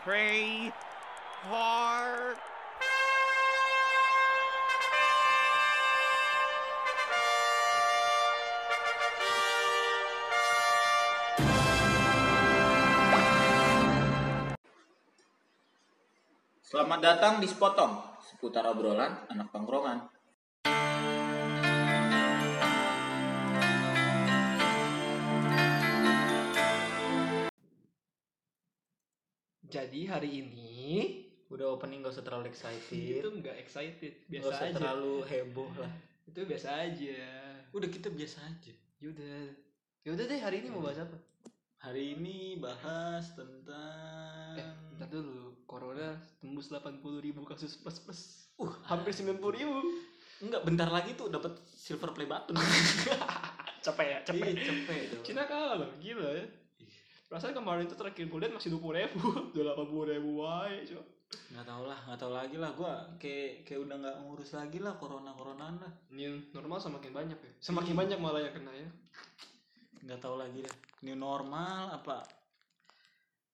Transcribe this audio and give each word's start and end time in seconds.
pray 0.00 0.72
hard. 1.44 2.38
Selamat 16.64 17.02
datang 17.02 17.42
di 17.42 17.50
Spotong, 17.50 18.00
seputar 18.24 18.64
obrolan 18.72 19.26
anak 19.28 19.52
tongkrongan. 19.52 20.19
Jadi 29.70 30.00
hari 30.04 30.30
ini 30.36 30.72
Udah 31.46 31.74
opening 31.74 31.98
gak 32.00 32.14
usah 32.14 32.22
terlalu 32.22 32.46
excited, 32.46 32.94
itu 32.94 33.26
nggak 33.26 33.58
excited, 33.58 34.12
gak 34.22 34.30
biasa 34.30 34.46
usah 34.46 34.66
aja. 34.66 34.74
terlalu 34.78 35.14
heboh 35.26 35.70
lah. 35.74 35.90
Itu 36.22 36.46
biasa 36.46 36.68
aja. 36.80 37.18
Udah 37.70 37.88
kita 37.90 38.06
biasa 38.06 38.38
aja. 38.44 38.70
Yaudah, 38.98 39.50
yaudah 40.06 40.24
deh 40.26 40.38
hari 40.38 40.62
ini 40.62 40.70
mau 40.70 40.78
bahas 40.78 41.02
apa? 41.02 41.18
Hari 41.80 42.14
ini 42.14 42.54
bahas 42.54 43.34
tentang 43.34 44.54
Eh, 44.54 44.70
ntar 44.94 45.10
dulu. 45.10 45.58
Corona 45.66 46.14
tembus 46.38 46.70
80 46.70 47.02
ribu 47.18 47.42
kasus 47.42 47.74
plus 47.76 47.98
plus. 47.98 48.20
Uh, 48.54 48.70
Hampir 48.84 49.10
90 49.10 49.34
ribu. 49.50 49.74
enggak 50.40 50.62
bentar 50.62 50.86
lagi 50.86 51.14
tuh 51.14 51.28
dapat 51.28 51.50
silver 51.66 52.14
play 52.14 52.26
button. 52.26 52.54
Capek 53.84 54.06
ya, 54.06 54.18
Iya, 54.30 54.54
cepet. 54.54 55.02
dong. 55.10 55.24
Cina 55.24 55.42
kalah 55.44 55.82
loh, 55.82 55.90
gila 55.98 56.30
ya. 56.30 56.46
Perasaan 57.30 57.54
kemarin 57.54 57.86
itu 57.86 57.94
terakhir 57.94 58.26
gue 58.26 58.38
lihat 58.42 58.50
masih 58.58 58.74
20 58.74 58.90
ribu, 58.90 59.22
udah 59.54 59.74
80 59.78 60.12
ribu 60.18 60.30
wae, 60.42 60.82
coba. 60.82 61.04
nggak 61.30 61.62
tahu 61.62 61.82
lah, 61.86 61.98
nggak 62.10 62.18
tahu 62.18 62.32
lagi 62.34 62.56
lah. 62.58 62.70
Gua 62.74 62.92
kayak 63.22 63.62
kayak 63.62 63.80
udah 63.86 63.96
nggak 64.02 64.16
ngurus 64.26 64.50
lagi 64.58 64.82
lah 64.82 64.98
corona 64.98 65.30
coronaan 65.38 65.78
lah. 65.78 65.92
New 66.10 66.50
normal 66.50 66.82
semakin 66.82 67.14
banyak 67.14 67.38
ya. 67.38 67.52
Semakin 67.62 67.94
banyak 67.94 68.18
malah 68.18 68.42
yang 68.42 68.50
kena 68.50 68.74
ya. 68.74 68.88
Nggak 70.02 70.18
tahu 70.26 70.42
lagi 70.42 70.58
deh. 70.58 70.76
New 71.06 71.14
normal 71.14 71.94
apa? 71.94 72.26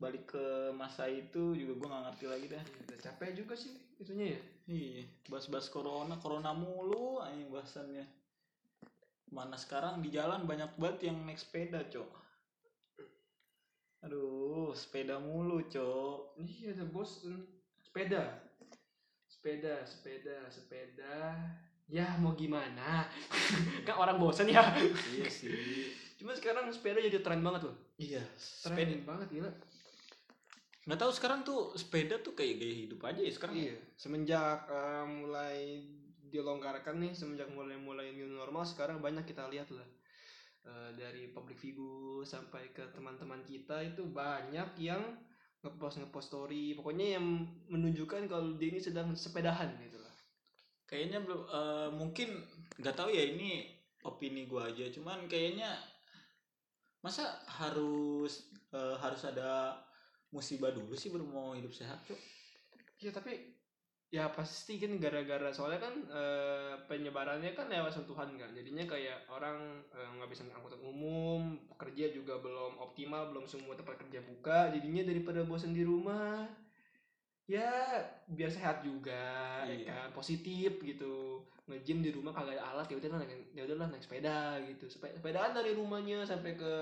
Balik 0.00 0.24
ke 0.32 0.72
masa 0.72 1.04
itu 1.12 1.52
juga 1.52 1.76
gua 1.76 1.88
nggak 1.92 2.04
ngerti 2.08 2.24
lagi 2.32 2.46
dah. 2.56 2.64
Udah 2.80 2.96
capek 2.96 3.30
juga 3.36 3.52
sih 3.60 3.76
itunya 4.00 4.40
ya. 4.40 4.40
Iya, 4.72 5.04
bahas-bahas 5.28 5.68
corona, 5.68 6.16
corona 6.16 6.56
mulu 6.56 7.20
anjing 7.20 7.52
bahasannya. 7.52 8.08
Mana 9.36 9.60
sekarang 9.60 10.00
di 10.00 10.08
jalan 10.08 10.48
banyak 10.48 10.80
banget 10.80 11.12
yang 11.12 11.28
naik 11.28 11.36
sepeda, 11.36 11.84
Cok. 11.92 12.25
Aduh, 14.06 14.70
sepeda 14.70 15.18
mulu, 15.18 15.66
Cok. 15.66 16.38
Iya, 16.38 16.78
udah 16.78 16.88
bosen. 16.94 17.42
Sepeda. 17.82 18.38
Sepeda, 19.26 19.82
sepeda, 19.82 20.46
sepeda. 20.46 21.34
Ya 21.90 22.14
mau 22.22 22.38
gimana? 22.38 23.10
kan 23.86 23.98
orang 23.98 24.22
bosen 24.22 24.46
ya. 24.46 24.62
iya 25.10 25.26
sih. 25.26 25.50
Cuma 26.22 26.38
sekarang 26.38 26.70
sepeda 26.70 27.02
jadi 27.02 27.18
tren 27.18 27.42
banget 27.42 27.66
loh. 27.66 27.74
Iya, 27.98 28.22
Tren 28.62 28.78
sepeda. 28.78 28.94
banget 29.02 29.28
gila. 29.34 29.50
Nggak 30.86 30.98
tahu 31.02 31.10
sekarang 31.10 31.42
tuh 31.42 31.74
sepeda 31.74 32.22
tuh 32.22 32.38
kayak 32.38 32.62
gaya 32.62 32.74
hidup 32.86 33.00
aja 33.02 33.20
ya 33.26 33.32
sekarang. 33.34 33.54
Iya, 33.58 33.74
semenjak 33.98 34.70
eh, 34.70 35.04
mulai 35.06 35.82
dilonggarkan 36.30 37.02
nih, 37.02 37.10
semenjak 37.10 37.50
mulai-mulai 37.50 38.14
new 38.14 38.30
normal 38.30 38.62
sekarang 38.62 39.02
banyak 39.02 39.26
kita 39.26 39.50
lihat 39.50 39.66
lah. 39.74 39.86
Eh, 40.66 40.90
dari 40.98 41.30
public 41.30 41.62
figure 41.62 42.26
sampai 42.26 42.74
ke 42.74 42.82
teman-teman 42.90 43.38
kita 43.46 43.86
itu 43.86 44.02
banyak 44.10 44.66
yang 44.82 44.98
ngepost 45.62 46.02
ngepost 46.02 46.34
story, 46.34 46.74
pokoknya 46.74 47.14
yang 47.14 47.46
menunjukkan 47.70 48.26
kalau 48.26 48.58
dia 48.58 48.74
ini 48.74 48.82
sedang 48.82 49.14
sepedahan 49.14 49.70
gitu 49.78 50.02
lah. 50.02 50.10
Kayaknya 50.90 51.22
belum 51.22 51.42
eh, 51.46 51.88
mungkin 51.94 52.28
nggak 52.82 52.98
tahu 52.98 53.14
ya 53.14 53.30
ini 53.30 53.78
opini 54.02 54.50
gua 54.50 54.66
aja, 54.66 54.90
cuman 54.90 55.30
kayaknya 55.30 55.70
masa 56.98 57.38
harus 57.46 58.50
eh, 58.74 58.96
harus 58.98 59.22
ada 59.22 59.78
musibah 60.34 60.74
dulu 60.74 60.98
sih 60.98 61.14
baru 61.14 61.30
mau 61.30 61.54
hidup 61.54 61.70
sehat, 61.70 62.02
Cok. 62.10 62.18
Iya 63.06 63.14
tapi 63.14 63.55
ya 64.06 64.30
pasti 64.30 64.78
kan 64.78 65.02
gara-gara 65.02 65.50
soalnya 65.50 65.82
kan 65.82 65.94
eh, 66.06 66.74
penyebarannya 66.86 67.58
kan 67.58 67.66
lewat 67.66 67.90
sentuhan 67.90 68.30
kan 68.38 68.54
jadinya 68.54 68.86
kayak 68.86 69.26
orang 69.26 69.82
eh, 69.90 70.08
nggak 70.14 70.30
bisa 70.30 70.46
angkutan 70.46 70.78
umum 70.78 71.58
pekerja 71.74 72.14
juga 72.14 72.38
belum 72.38 72.78
optimal 72.78 73.34
belum 73.34 73.50
semua 73.50 73.74
tempat 73.74 73.98
kerja 74.06 74.22
buka. 74.22 74.70
Jadinya 74.70 75.02
daripada 75.02 75.42
bosan 75.42 75.74
di 75.74 75.82
rumah 75.82 76.46
ya 77.46 77.70
biar 78.26 78.50
sehat 78.50 78.82
juga 78.82 79.62
ya 79.66 79.74
Iya. 79.74 79.86
kan? 79.90 80.08
Positif 80.14 80.78
gitu. 80.82 81.42
Nge-gym 81.66 81.98
di 81.98 82.14
rumah 82.14 82.30
kagak 82.30 82.58
ada 82.58 82.78
alat 82.78 82.86
ya 82.86 82.96
udahlah 83.02 83.18
naik 83.26 83.50
ya 83.58 83.62
udahlah 83.66 83.90
naik 83.90 84.02
sepeda 84.06 84.62
gitu. 84.70 84.86
Sepe- 84.86 85.14
sepedaan 85.18 85.50
dari 85.50 85.74
rumahnya 85.74 86.22
sampai 86.22 86.54
ke 86.54 86.72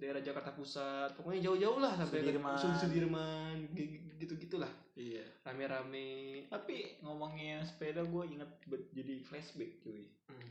daerah 0.00 0.18
Jakarta 0.18 0.50
Pusat 0.50 1.12
pokoknya 1.14 1.44
jauh-jauh 1.44 1.76
lah 1.76 1.92
sampai 1.94 2.24
Sudirman. 2.24 2.56
ke 2.56 2.66
Sudirman 2.74 3.56
gitu 4.16 4.34
gitulah 4.36 4.72
Iya. 4.96 5.24
rame-rame 5.44 6.44
Tapi 6.48 7.00
ngomongin 7.00 7.60
sepeda 7.62 8.00
gue 8.02 8.24
inget 8.26 8.50
jadi 8.90 9.20
flashback 9.22 9.80
cuy. 9.80 10.08
Hmm. 10.26 10.50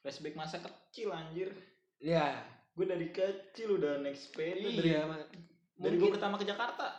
Flashback 0.00 0.34
masa 0.34 0.58
kecil 0.58 1.12
anjir. 1.12 1.52
ya 1.96 2.44
Gue 2.72 2.84
dari 2.84 3.08
kecil 3.08 3.76
udah 3.76 4.00
naik 4.00 4.16
sepeda 4.16 4.68
dari 4.68 4.90
iya 4.90 5.04
Ma. 5.04 5.16
dari 5.76 5.96
gue 5.96 6.10
pertama 6.10 6.36
ke 6.36 6.44
Jakarta. 6.44 6.92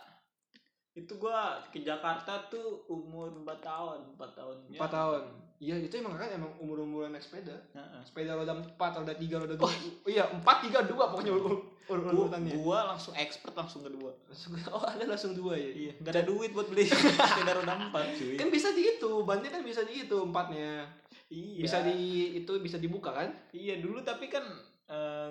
Itu 0.93 1.17
gue 1.17 1.39
ke 1.69 1.81
Jakarta 1.81 2.49
tuh 2.49 2.85
umur 2.87 3.29
4 3.35 3.45
tahun, 3.59 3.99
4 4.13 4.31
tahun. 4.33 4.55
Ya. 4.69 4.81
empat 4.81 4.91
tahun 4.91 5.23
iya 5.57 5.73
itu 5.75 5.93
emang 5.95 6.13
kan 6.13 6.29
emang 6.29 6.53
umur 6.57 6.79
umuran 6.79 7.09
naik 7.09 7.21
sepeda. 7.21 7.57
Heeh. 7.71 8.01
sepeda 8.03 8.33
roda 8.33 8.53
empat 8.53 8.91
roda 8.95 9.13
tiga 9.13 9.37
roda 9.37 9.53
dua. 9.53 9.69
Iya 10.05 10.29
empat 10.29 10.57
tiga 10.63 10.83
dua 10.83 11.09
pokoknya 11.09 11.33
urut 11.33 11.61
urutannya. 11.87 12.51
gua 12.53 12.83
langsung 12.87 13.13
expert 13.13 13.51
langsung 13.51 13.81
kedua. 13.81 14.11
Langsung- 14.23 14.53
oh 14.69 14.83
ada 14.83 15.01
langsung 15.03 15.33
dua 15.33 15.55
ya 15.55 15.71
Iya, 15.71 15.91
gak 15.99 16.13
ada 16.13 16.23
duit 16.23 16.51
buat 16.51 16.67
beli 16.67 16.83
sepeda 17.31 17.55
roda 17.55 17.73
4 17.73 17.89
cuy. 18.13 18.35
kan 18.35 18.49
bisa 18.49 18.69
dihitung 18.71 19.23
bannya 19.23 19.49
kan 19.49 19.61
bisa 19.61 19.81
dihitung 19.81 20.29
empatnya. 20.29 20.83
Iya. 21.27 21.59
bisa 21.59 21.77
di 21.81 21.97
itu 22.37 22.51
bisa 22.59 22.77
dibuka 22.77 23.11
kan? 23.11 23.29
Iya 23.49 23.79
dulu 23.79 23.99
tapi 23.99 24.27
kan 24.27 24.43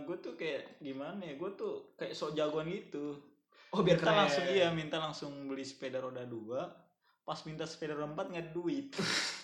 gue 0.02 0.16
tuh 0.18 0.34
kayak 0.34 0.80
gimana 0.80 1.22
ya 1.22 1.34
gue 1.34 1.50
tuh 1.54 1.94
kayak 1.94 2.12
sok 2.12 2.32
jagoan 2.32 2.66
gitu. 2.66 3.14
Oh 3.70 3.80
biar 3.80 3.94
minta 3.94 4.04
keren. 4.06 4.18
langsung 4.22 4.44
iya 4.48 4.68
minta 4.70 4.96
langsung 4.96 5.32
beli 5.46 5.62
sepeda 5.62 5.98
roda 5.98 6.24
dua. 6.24 6.66
Pas 7.22 7.38
minta 7.42 7.62
sepeda 7.62 7.92
roda 7.92 8.08
empat 8.08 8.26
nggak 8.28 8.48
duit 8.52 8.90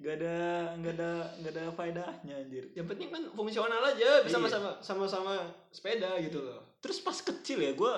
nggak 0.00 0.14
ada 0.16 0.36
nggak 0.80 0.94
ada 0.96 1.10
nggak 1.38 1.52
ada 1.52 1.64
faedahnya 1.70 2.34
anjir. 2.40 2.64
Yang 2.72 2.86
penting 2.88 3.08
kan 3.12 3.22
fungsional 3.30 3.82
aja 3.84 4.24
bisa 4.24 4.40
Iya. 4.40 4.48
sama 4.48 4.70
sama 4.80 5.04
sama 5.04 5.32
sepeda 5.68 6.16
gitu 6.18 6.40
loh. 6.40 6.80
Terus 6.80 6.98
pas 6.98 7.14
kecil 7.14 7.60
ya 7.60 7.72
gue 7.72 7.94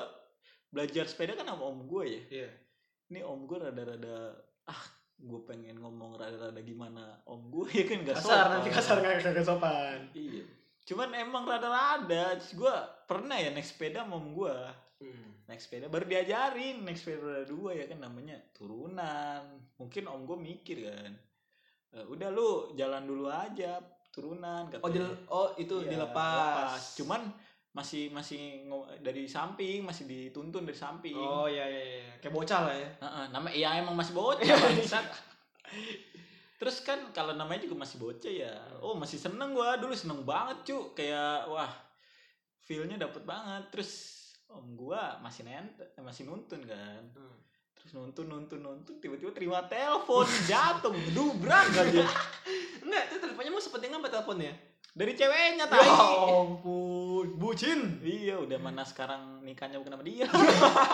belajar 0.68 1.06
sepeda 1.06 1.32
kan 1.32 1.46
sama 1.46 1.62
om 1.62 1.86
gue 1.86 2.04
ya. 2.04 2.22
Iya. 2.42 2.50
Ini 3.06 3.20
om 3.22 3.46
gue 3.46 3.54
rada-rada 3.56 4.34
ah 4.66 4.82
gue 5.14 5.40
pengen 5.46 5.78
ngomong 5.78 6.18
rada-rada 6.18 6.58
gimana 6.58 7.22
om 7.22 7.46
gue 7.48 7.70
ya 7.70 7.84
kan 7.86 7.98
nggak 8.02 8.18
kasar 8.18 8.44
nanti 8.50 8.68
sopan. 8.68 8.76
kasar 8.76 8.96
nggak 8.98 9.14
kagak 9.22 9.46
sopan. 9.46 9.98
Iya. 10.10 10.44
Cuman 10.82 11.08
emang 11.14 11.46
rada-rada 11.46 12.24
gue 12.34 12.74
pernah 13.06 13.38
ya 13.38 13.54
naik 13.54 13.62
sepeda 13.64 14.02
sama 14.02 14.18
om 14.18 14.34
gue 14.34 14.56
Hmm. 15.02 15.34
naik 15.50 15.58
sepeda 15.58 15.90
baru 15.90 16.06
diajarin 16.06 16.86
naik 16.86 16.94
sepeda 16.94 17.18
roda 17.18 17.42
dua 17.42 17.74
ya 17.74 17.86
kan 17.86 17.98
namanya 17.98 18.38
turunan. 18.54 19.42
Mungkin 19.74 20.06
om 20.06 20.22
gue 20.24 20.38
mikir 20.40 20.86
kan 20.86 21.14
"Eh, 21.92 22.04
udah 22.08 22.28
lu 22.32 22.72
jalan 22.72 23.04
dulu 23.04 23.28
aja 23.28 23.76
turunan 24.12 24.68
oh 24.80 24.88
di, 24.92 25.00
oh 25.28 25.48
itu 25.56 25.84
Iya, 25.84 25.96
dilepas. 25.96 27.00
cuman 27.00 27.32
masih 27.72 28.12
masih 28.12 28.68
dari 29.00 29.24
samping 29.24 29.80
masih 29.80 30.04
dituntun 30.04 30.68
dari 30.68 30.76
samping. 30.76 31.16
Oh 31.16 31.48
iya 31.48 31.64
iya 31.64 31.82
iya. 32.04 32.12
Kayak 32.20 32.34
bocah 32.36 32.60
lah 32.68 32.76
ya. 32.76 32.88
Heeh, 33.00 33.24
nama 33.32 33.48
ya 33.48 33.68
emang 33.80 33.96
masih 33.96 34.12
bocah 34.12 34.44
bangsat. 34.44 35.04
Terus 36.60 36.84
kan 36.84 37.00
kalau 37.16 37.32
namanya 37.32 37.64
juga 37.64 37.80
masih 37.80 37.96
bocah 37.96 38.28
ya. 38.32 38.52
Oh 38.84 38.92
masih 38.92 39.16
seneng 39.16 39.56
gua 39.56 39.80
dulu 39.80 39.96
seneng 39.96 40.20
banget 40.28 40.68
cu. 40.68 40.92
Kayak 40.92 41.48
wah 41.48 41.72
feelnya 42.60 43.00
dapet 43.00 43.24
banget. 43.24 43.72
Terus 43.72 44.20
om 44.52 44.76
gua 44.76 45.16
masih 45.24 45.48
nent 45.48 45.72
masih 45.96 46.28
nuntun 46.28 46.60
kan. 46.68 47.02
Hmm. 47.16 47.36
Terus 47.82 47.98
nuntun 47.98 48.30
nuntun 48.30 48.62
nuntun 48.62 48.94
tiba-tiba 49.02 49.34
terima 49.34 49.58
telepon 49.66 50.22
jatuh 50.50 50.94
gedubrak 50.94 51.66
aja 51.74 52.06
Enggak, 52.82 53.02
itu 53.10 53.16
teleponnya 53.18 53.50
mau 53.50 53.62
sepenting 53.62 53.94
apa 53.94 54.10
teleponnya? 54.10 54.54
dari 54.92 55.16
ceweknya 55.16 55.64
Ya 55.64 55.72
tai. 55.72 55.88
ampun, 56.28 57.26
bucin. 57.40 57.96
iya 58.04 58.36
udah 58.36 58.60
mana 58.60 58.84
sekarang 58.84 59.40
nikahnya 59.40 59.80
bukan 59.80 59.96
sama 59.96 60.04
dia. 60.04 60.28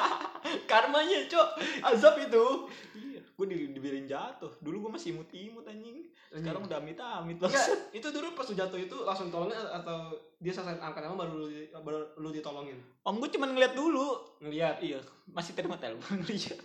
Karmanya, 0.70 1.26
Cok. 1.26 1.48
Azab 1.82 2.14
itu. 2.22 2.70
iya. 2.94 3.18
Gue 3.34 3.46
di, 3.50 3.74
dibiarin 3.74 4.06
jatuh. 4.06 4.54
Dulu 4.62 4.86
gue 4.86 4.90
masih 4.94 5.18
imut 5.18 5.26
imut 5.34 5.66
anjing 5.66 6.06
sekarang 6.28 6.68
udah 6.68 6.76
amit 6.76 7.00
amit 7.00 7.40
Enggak, 7.40 7.66
itu 7.98 8.06
dulu 8.12 8.36
pas 8.36 8.44
lu 8.44 8.54
jatuh 8.54 8.76
itu 8.76 8.96
langsung 9.00 9.32
tolongin 9.32 9.56
atau 9.56 10.12
dia 10.36 10.52
selesai 10.52 10.76
angkat 10.76 11.00
nama 11.08 11.16
baru 11.16 11.32
lu, 11.40 11.46
baru 11.82 11.98
lu 12.20 12.28
ditolongin? 12.30 12.78
Om 13.02 13.16
gue 13.18 13.30
cuma 13.34 13.48
ngeliat 13.48 13.72
dulu. 13.74 14.36
Ngelihat 14.44 14.78
iya 14.84 15.00
masih 15.32 15.56
terima 15.58 15.80
telepon 15.80 16.22
ngeliat 16.22 16.60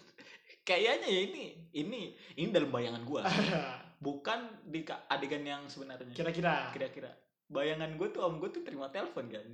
kayaknya 0.63 1.07
ya 1.07 1.21
ini 1.27 1.43
ini 1.75 2.01
ini 2.39 2.49
dalam 2.51 2.71
bayangan 2.71 3.03
gua. 3.03 3.23
Bukan 4.03 4.67
di 4.67 4.83
adegan 4.87 5.47
yang 5.47 5.63
sebenarnya. 5.71 6.11
Kira-kira. 6.11 6.75
Kira-kira. 6.75 7.11
Bayangan 7.47 7.95
gue 7.95 8.07
tuh 8.11 8.27
om 8.27 8.35
gue 8.35 8.51
tuh 8.51 8.63
terima 8.67 8.91
telepon 8.91 9.31
kan. 9.31 9.47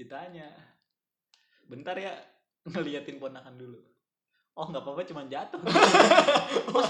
Ditanya 0.00 0.48
bentar 1.68 1.98
ya 1.98 2.14
ngeliatin 2.66 3.18
ponakan 3.18 3.58
dulu 3.58 3.95
oh 4.56 4.66
nggak 4.66 4.80
apa-apa 4.80 5.04
cuma 5.04 5.22
jatuh. 5.26 5.60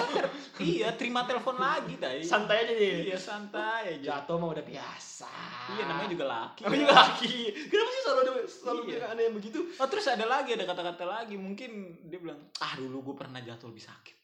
Ter- 0.09 0.33
iya 0.59 0.89
terima 0.95 1.27
telepon 1.27 1.57
lagi 1.57 1.95
tadi 1.97 2.23
santai 2.23 2.63
aja 2.63 2.73
nih 2.73 2.95
iya 3.07 3.19
santai 3.19 3.99
aja. 3.99 4.23
Jatuh 4.23 4.37
mah 4.37 4.51
udah 4.51 4.65
biasa. 4.65 5.31
Iya 5.75 5.83
namanya 5.85 6.09
juga 6.09 6.27
laki. 6.27 6.61
Namanya 6.63 6.81
juga 6.81 6.97
laki. 6.97 7.35
Kenapa 7.67 7.91
sih 7.91 8.01
selalu 8.01 8.21
ada 8.21 8.33
selalu 8.47 8.81
Iya. 8.87 9.05
aneh 9.09 9.23
yang 9.25 9.35
begitu? 9.35 9.59
Oh 9.77 9.87
terus 9.87 10.07
ada 10.07 10.25
lagi 10.25 10.51
ada 10.53 10.65
kata-kata 10.65 11.05
lagi. 11.05 11.35
Mungkin 11.35 11.71
dia 12.07 12.19
bilang 12.19 12.39
ah 12.57 12.73
dulu 12.75 13.03
gue 13.05 13.17
pernah 13.19 13.39
jatuh 13.39 13.67
lebih 13.67 13.83
sakit. 13.83 14.17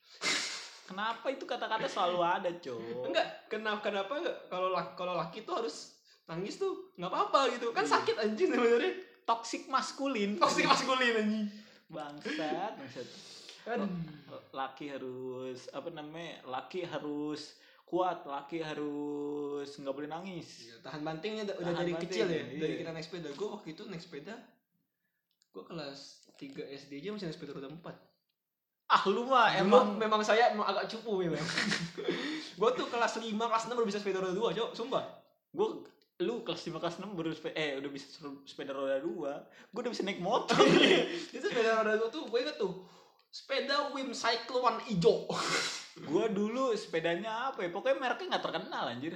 Kenapa 0.88 1.26
itu 1.26 1.44
kata-kata 1.44 1.86
selalu 1.86 2.18
ada 2.20 2.50
cow 2.54 2.76
enggak 3.06 3.48
kenapa 3.48 3.80
kenapa 3.80 4.12
kalau 4.46 4.68
laki 4.68 4.92
kalau 4.92 5.14
laki 5.16 5.38
tuh 5.40 5.54
harus 5.56 5.94
nangis 6.24 6.56
tuh 6.56 6.94
nggak 6.94 7.08
apa-apa 7.08 7.40
gitu. 7.52 7.70
Kan 7.72 7.82
Iya. 7.82 7.92
sakit 7.98 8.16
anjing 8.18 8.48
sebenarnya. 8.50 8.92
Toxic 9.22 9.62
maskulin. 9.66 10.36
Toxic 10.36 10.62
maskulin 10.62 11.14
anjing 11.16 11.44
bangsat. 11.92 12.72
Bangsat. 12.80 13.08
Kan 13.62 13.80
laki 14.50 14.90
harus 14.90 15.70
apa 15.70 15.88
namanya 15.94 16.42
laki 16.50 16.82
harus 16.82 17.54
kuat 17.86 18.24
laki 18.24 18.64
harus 18.64 19.68
nggak 19.68 19.94
boleh 19.94 20.08
nangis. 20.08 20.66
Iya, 20.66 20.76
tahan 20.80 21.04
bantingnya 21.04 21.44
udah 21.46 21.56
Tahan 21.60 21.76
dari 21.76 21.92
banting, 21.94 22.08
kecil 22.08 22.26
ya 22.26 22.42
iya. 22.48 22.60
dari 22.64 22.74
kita 22.80 22.90
naik 22.96 23.04
sepeda. 23.04 23.28
Gue 23.36 23.48
waktu 23.52 23.68
itu 23.76 23.82
naik 23.86 24.02
sepeda 24.02 24.34
gue 25.52 25.64
kelas 25.68 26.24
3 26.40 26.64
SD 26.64 26.92
aja 27.04 27.12
masih 27.12 27.26
naik 27.28 27.36
sepeda 27.36 27.52
roda 27.52 27.68
4 27.68 27.84
ah 28.92 29.02
lu 29.08 29.24
mah 29.24 29.52
emang 29.56 29.96
emang 29.96 30.20
memang 30.20 30.20
saya 30.20 30.52
emang 30.52 30.68
agak 30.68 30.84
cupu 30.92 31.24
memang. 31.24 31.40
Gue 32.60 32.70
tuh 32.76 32.92
kelas 32.92 33.16
5 33.16 33.32
kelas 33.32 33.64
6 33.64 33.72
baru 33.72 33.88
bisa 33.88 33.96
sepeda 33.96 34.20
roda 34.20 34.36
2 34.36 34.52
cok 34.52 34.70
sumpah. 34.76 35.00
Gue 35.48 35.80
lu 36.22 36.46
kelas 36.46 36.62
5 36.70 36.78
kelas 36.78 36.96
6 37.02 37.18
baru 37.18 37.34
sepeda, 37.34 37.54
eh 37.58 37.70
udah 37.82 37.90
bisa 37.90 38.06
sepeda 38.46 38.72
roda 38.72 39.02
dua. 39.02 39.42
Gue 39.74 39.80
udah 39.82 39.92
bisa 39.92 40.06
naik 40.06 40.22
motor. 40.22 40.62
Itu 41.34 41.42
sepeda 41.42 41.82
roda 41.82 41.98
2 41.98 42.14
tuh 42.14 42.22
gue 42.30 42.38
inget 42.38 42.56
tuh 42.56 42.86
sepeda 43.32 43.90
Wim 43.96 44.12
Cycle 44.12 44.60
One 44.60 44.80
ijo. 44.92 45.26
Gue 46.08 46.24
dulu 46.32 46.72
sepedanya 46.72 47.52
apa 47.52 47.64
ya? 47.64 47.68
Pokoknya 47.68 48.00
mereknya 48.00 48.36
nggak 48.36 48.44
terkenal 48.48 48.84
anjir. 48.88 49.12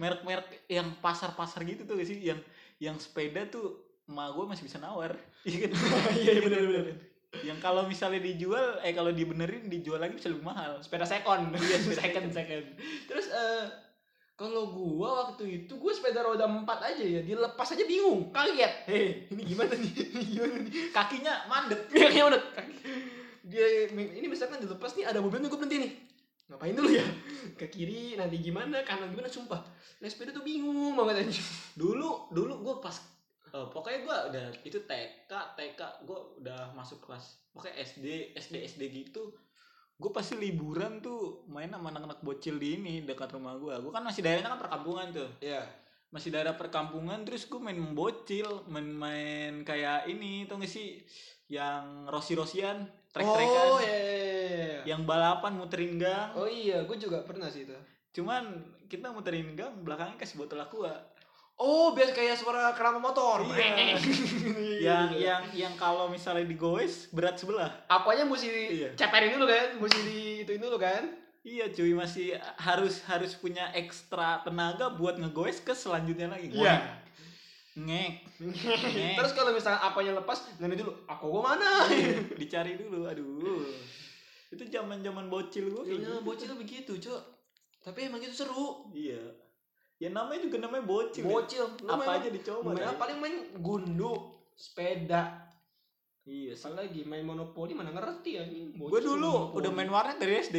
Merek-merek 0.00 0.64
yang 0.68 0.96
pasar-pasar 1.04 1.68
gitu 1.68 1.84
tuh 1.84 2.00
sih? 2.00 2.16
Yang 2.24 2.48
yang 2.80 2.96
sepeda 2.96 3.44
tuh 3.44 3.76
emak 4.08 4.32
gue 4.32 4.44
masih 4.48 4.64
bisa 4.64 4.80
nawar. 4.80 5.12
Iya 5.48 5.68
kan? 5.68 5.70
Iya 6.16 6.32
iya 6.32 6.42
bener 6.44 7.08
yang 7.44 7.60
kalau 7.60 7.84
misalnya 7.84 8.24
dijual 8.24 8.80
eh 8.80 8.96
kalau 8.96 9.12
dibenerin 9.12 9.68
dijual 9.68 10.00
lagi 10.00 10.16
bisa 10.16 10.32
lebih 10.32 10.48
mahal. 10.48 10.80
Sepeda 10.80 11.04
second. 11.04 11.52
Iya, 11.52 11.76
sepeda 11.84 12.00
second. 12.00 12.26
second. 12.32 12.64
Terus 13.04 13.26
eh 13.28 13.64
kalau 14.38 14.70
gua 14.70 15.26
waktu 15.26 15.66
itu 15.66 15.74
gua 15.74 15.90
sepeda 15.90 16.22
roda 16.22 16.46
4 16.46 16.62
aja 16.62 17.02
ya 17.02 17.20
dilepas 17.26 17.74
aja 17.74 17.82
bingung. 17.82 18.30
Kaget. 18.30 18.86
Heh 18.86 19.26
ini 19.34 19.42
gimana 19.42 19.74
nih? 19.74 19.92
Ini 20.14 20.24
gimana 20.30 20.54
nih? 20.62 20.72
Kakinya 20.94 21.34
mandet 21.50 21.90
kayaknya 21.90 22.30
udah 22.30 22.42
dia 23.48 23.88
ini 23.88 24.28
misalkan 24.28 24.60
dilepas 24.60 24.92
nih 24.94 25.08
ada 25.08 25.18
mobil 25.18 25.42
nih 25.42 25.50
gue 25.50 25.58
berhenti 25.58 25.76
nih. 25.82 25.92
Ngapain 26.48 26.74
dulu 26.76 26.90
ya? 26.94 27.04
Ke 27.58 27.66
kiri 27.66 28.14
nanti 28.14 28.38
gimana? 28.38 28.86
Kanan 28.86 29.10
gimana? 29.10 29.26
Sumpah. 29.26 29.60
Naik 29.98 30.14
sepeda 30.14 30.30
tuh 30.30 30.46
bingung 30.46 30.94
banget 30.94 31.26
aja 31.26 31.42
dulu 31.74 32.30
dulu 32.30 32.54
gue 32.62 32.74
pas 32.78 32.94
eh, 33.50 33.66
pokoknya 33.74 33.98
gue 34.06 34.16
udah 34.30 34.46
itu 34.62 34.78
TK 34.86 35.32
TK 35.58 35.80
gue 36.06 36.18
udah 36.38 36.70
masuk 36.78 37.02
kelas 37.02 37.42
pokoknya 37.50 37.74
SD 37.82 38.06
SD 38.38 38.54
SD 38.70 38.82
gitu 38.94 39.34
gue 39.98 40.10
pasti 40.14 40.38
liburan 40.38 41.02
tuh 41.02 41.42
main 41.50 41.66
sama 41.66 41.90
anak-anak 41.90 42.22
bocil 42.22 42.54
di 42.54 42.78
ini 42.78 43.02
dekat 43.02 43.34
rumah 43.34 43.58
gue 43.58 43.74
gue 43.82 43.90
kan 43.90 44.06
masih 44.06 44.22
daerahnya 44.22 44.54
kan 44.54 44.62
perkampungan 44.62 45.10
tuh. 45.10 45.30
Ya 45.42 45.66
masih 46.08 46.32
daerah 46.32 46.56
perkampungan 46.56 47.20
terus 47.28 47.44
gue 47.44 47.60
main 47.60 47.76
bocil 47.92 48.64
main-main 48.64 49.60
kayak 49.60 50.08
ini 50.08 50.48
tau 50.48 50.56
gak 50.56 50.70
sih? 50.70 51.04
Yang 51.48 51.84
rosi-rosian 52.12 52.88
trek-trekan. 53.12 53.66
Oh 53.72 53.80
iya, 53.80 53.96
iya, 53.96 54.16
iya. 54.16 54.80
yang 54.84 55.04
balapan 55.04 55.56
muterin 55.56 56.00
gang. 56.00 56.32
Oh 56.36 56.48
iya. 56.48 56.84
Gue 56.88 56.96
juga 56.96 57.24
pernah 57.24 57.48
sih 57.52 57.68
itu. 57.68 57.76
Cuman 58.16 58.72
kita 58.88 59.12
muterin 59.12 59.52
gang 59.52 59.84
belakangnya 59.84 60.16
kasih 60.16 60.40
botol 60.40 60.64
aqua 60.64 60.96
oh 61.58 61.90
biasa 61.90 62.14
kayak 62.14 62.38
suara 62.38 62.70
kerama 62.72 63.02
motor. 63.02 63.42
Iya. 63.44 63.98
yang 64.86 65.08
yang 65.12 65.42
yang 65.52 65.74
kalau 65.74 66.06
misalnya 66.06 66.46
digoes 66.46 67.10
berat 67.10 67.34
sebelah. 67.34 67.82
Apanya 67.86 68.22
mesti 68.22 68.46
Iya. 68.48 68.88
ceperin 68.94 69.34
dulu 69.34 69.44
kan. 69.44 69.66
Mesti 69.76 70.00
di 70.00 70.18
ituin 70.42 70.62
dulu 70.62 70.78
kan. 70.78 71.02
Iya 71.42 71.70
cuy 71.70 71.94
masih 71.94 72.34
harus 72.56 73.02
harus 73.04 73.34
punya 73.34 73.70
ekstra 73.72 74.42
tenaga 74.42 74.90
buat 74.90 75.16
ngegoes 75.16 75.58
ke 75.60 75.72
selanjutnya 75.72 76.28
lagi. 76.28 76.50
Iya. 76.50 77.02
ngek. 77.74 78.12
Ngek. 78.42 79.14
Terus 79.14 79.32
kalau 79.32 79.50
misalnya 79.50 79.78
apanya 79.80 80.14
lepas 80.14 80.50
nanti 80.58 80.74
dulu 80.74 80.90
aku 81.06 81.24
gua 81.28 81.54
mana 81.54 81.86
dicari 82.40 82.74
dulu 82.74 83.06
aduh. 83.06 83.66
Itu 84.48 84.62
zaman 84.64 84.98
zaman 85.00 85.26
bocil 85.26 85.70
kayak 85.70 85.86
Iya, 85.86 85.94
gitu. 85.98 86.14
bocil 86.22 86.50
begitu 86.54 86.92
cok. 86.98 87.22
Tapi 87.82 88.06
emang 88.06 88.18
itu 88.18 88.34
seru. 88.34 88.86
Iya 88.90 89.47
ya 89.98 90.08
namanya 90.14 90.46
juga 90.46 90.56
namanya 90.62 90.84
bocil 90.86 91.22
ya. 91.26 91.30
bocil 91.30 91.64
lu 91.82 91.90
apa 91.90 92.10
aja 92.22 92.28
dicoba 92.30 92.70
main 92.70 92.86
apa? 92.86 92.98
paling 93.02 93.18
main 93.18 93.36
gundu 93.58 94.14
sepeda 94.54 95.22
iya 96.22 96.54
sih 96.54 96.70
apalagi 96.70 97.02
main 97.02 97.26
monopoli 97.26 97.74
mana 97.74 97.90
ngerti 97.90 98.38
anjing 98.38 98.78
gue 98.78 99.00
dulu 99.02 99.58
udah 99.58 99.70
main 99.74 99.90
warnet 99.90 100.22
dari 100.22 100.38
SD 100.38 100.58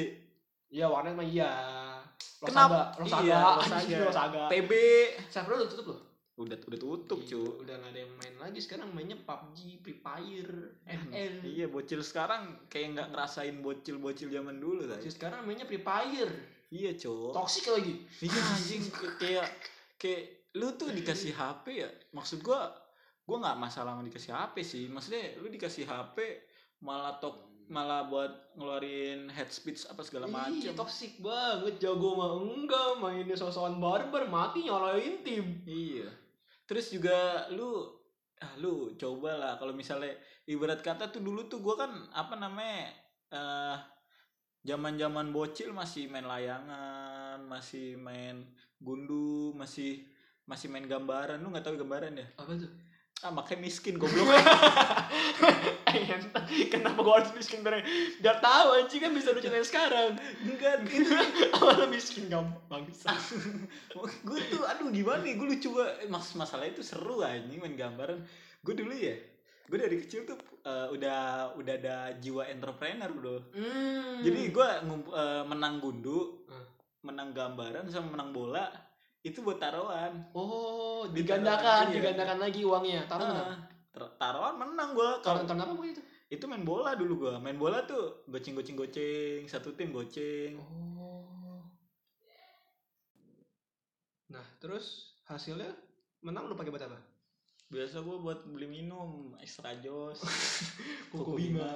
iya 0.75 0.91
warnet 0.91 1.15
mah 1.15 1.25
iya 1.27 1.51
Kenapa? 2.39 2.95
Losaga, 2.95 3.23
Iya, 3.27 3.39
anjing, 3.67 3.99
Losaga. 3.99 4.07
Losaga. 4.07 4.41
PB 4.47 4.71
server 5.27 5.59
udah 5.59 5.67
tutup 5.67 5.85
loh 5.91 5.99
udah 6.39 6.55
udah 6.55 6.79
tutup 6.79 7.19
Iya, 7.19 7.35
cu 7.35 7.41
udah 7.67 7.75
gak 7.83 7.91
ada 7.91 7.99
yang 7.99 8.13
main 8.15 8.35
lagi 8.39 8.59
sekarang 8.63 8.95
mainnya 8.95 9.19
PUBG, 9.27 9.83
Free 9.83 9.99
Fire, 9.99 10.55
FL. 10.87 11.33
Iya 11.43 11.67
bocil 11.67 11.99
sekarang 11.99 12.63
kayak 12.71 12.95
nggak 12.95 13.07
ngerasain 13.11 13.59
bocil-bocil 13.59 14.31
zaman 14.31 14.55
dulu 14.63 14.87
tadi. 14.87 15.03
Sih, 15.03 15.19
sekarang 15.19 15.43
mainnya 15.43 15.67
Free 15.67 15.83
Fire. 15.83 16.31
Iya 16.69 16.91
cowok. 16.95 17.33
Toxic 17.33 17.65
lagi. 17.69 17.93
Iya 18.21 18.41
anjing 18.53 18.83
kayak 19.17 19.47
kayak 19.97 20.23
lu 20.53 20.73
tuh 20.77 20.93
dikasih 20.93 21.33
HP 21.33 21.65
ya. 21.81 21.89
Maksud 22.13 22.41
gua 22.41 22.69
gua 23.25 23.37
nggak 23.41 23.57
masalah 23.57 23.97
sama 23.97 24.05
dikasih 24.05 24.31
HP 24.33 24.55
sih. 24.61 24.83
Maksudnya 24.85 25.37
lu 25.41 25.49
dikasih 25.49 25.85
HP 25.85 26.17
malah 26.81 27.17
tok 27.17 27.49
malah 27.69 28.09
buat 28.09 28.57
ngeluarin 28.57 29.29
head 29.29 29.53
speech 29.53 29.85
apa 29.85 30.01
segala 30.01 30.25
Iya, 30.25 30.73
macam. 30.73 30.85
toxic 30.85 31.21
banget. 31.21 31.77
Jago 31.77 32.17
mah 32.17 32.33
enggak, 32.41 32.97
mainnya 32.97 33.37
sosokan 33.37 33.77
barbar, 33.77 34.25
mati 34.25 34.65
nyalain 34.65 35.21
tim. 35.21 35.61
Iya. 35.69 36.09
Terus 36.65 36.89
juga 36.89 37.45
lu 37.53 37.85
ah 38.39 38.53
lu 38.57 38.95
coba 38.95 39.35
lah 39.35 39.53
kalau 39.59 39.75
misalnya 39.75 40.15
ibarat 40.47 40.79
kata 40.79 41.11
tuh 41.11 41.21
dulu 41.21 41.45
tuh 41.45 41.61
gua 41.61 41.75
kan 41.77 41.91
apa 42.09 42.39
namanya 42.39 42.89
eh 43.29 43.77
zaman-zaman 44.63 45.31
bocil 45.31 45.71
masih 45.71 46.11
main 46.11 46.27
layangan, 46.27 47.39
masih 47.47 47.95
main 47.99 48.43
gundu, 48.79 49.55
masih 49.55 50.03
masih 50.43 50.67
main 50.67 50.87
gambaran. 50.87 51.39
Lu 51.39 51.51
nggak 51.51 51.65
tahu 51.65 51.79
gambaran 51.79 52.19
ya? 52.19 52.27
Apa 52.39 52.55
tuh? 52.55 52.71
Ah, 53.19 53.35
makanya 53.35 53.67
miskin 53.67 53.99
goblok. 53.99 54.31
Entah, 55.91 56.43
Kenapa 56.71 57.03
gua 57.03 57.19
harus 57.19 57.35
miskin 57.35 57.59
bareng? 57.59 57.83
Biar 58.23 58.39
tahu 58.39 58.79
anjing 58.79 59.03
kan 59.03 59.11
bisa 59.11 59.35
lucu 59.35 59.51
sekarang. 59.67 60.15
Enggak, 60.39 60.87
itu 60.87 61.11
Awalnya 61.51 61.91
miskin 61.91 62.31
gampang 62.31 62.87
bangsa. 62.87 63.11
gue 64.23 64.39
tuh 64.47 64.63
aduh 64.63 64.87
gimana 64.87 65.19
nih 65.19 65.35
gue 65.35 65.47
lucu 65.51 65.67
banget 65.75 66.07
mas 66.07 66.31
masalah 66.37 66.63
itu 66.63 66.79
seru 66.79 67.19
anjing 67.19 67.59
main 67.59 67.75
gambaran 67.75 68.23
gue 68.63 68.73
dulu 68.75 68.93
ya 68.95 69.15
gue 69.69 69.77
dari 69.77 69.97
kecil 69.97 70.25
tuh 70.25 70.33
eh, 70.59 70.87
udah 70.89 71.19
udah 71.53 71.73
ada 71.75 71.97
jiwa 72.17 72.43
entrepreneur 72.45 73.09
bro 73.09 73.37
Hmm. 73.53 74.19
jadi 74.19 74.49
gue 74.49 74.67
menang 75.45 75.77
gundu 75.77 76.41
Hmm. 76.49 76.65
menang 77.05 77.29
gambaran 77.31 77.85
sama 77.87 78.17
menang 78.17 78.33
bola 78.33 78.65
itu 79.21 79.39
buat 79.39 79.55
taruhan 79.55 80.31
oh, 80.31 81.03
digandakan, 81.11 81.91
iya. 81.91 81.95
digandakan 81.95 82.39
lagi 82.39 82.63
uangnya. 82.63 83.03
Taruh 83.03 83.27
mana? 83.27 83.43
Ah, 83.45 83.57
ter- 83.91 84.13
taruhan 84.15 84.55
menang 84.55 84.95
gue 84.95 85.09
kalau 85.19 85.43
tahun 85.43 85.59
apa 85.59 85.75
begitu? 85.75 85.99
itu 86.29 86.43
main 86.45 86.63
bola 86.63 86.93
dulu 86.93 87.25
gue 87.25 87.35
main 87.37 87.57
bola 87.57 87.83
tuh 87.83 88.23
goceng 88.25 88.55
goceng 88.55 88.77
goceng 88.77 89.43
satu 89.45 89.75
tim 89.75 89.91
goceng 89.91 90.55
Oh. 90.55 91.65
Nah, 94.29 94.45
terus 94.61 95.17
hasilnya 95.25 95.67
menang 96.21 96.45
lu 96.45 96.53
pakai 96.53 96.69
buat 96.69 96.85
apa? 96.85 96.99
Biasa 97.69 98.01
gue 98.01 98.17
buat 98.17 98.49
beli 98.49 98.65
minum 98.65 99.37
extra 99.37 99.77
jos 99.77 100.17
Koko 101.13 101.37
Bima. 101.37 101.69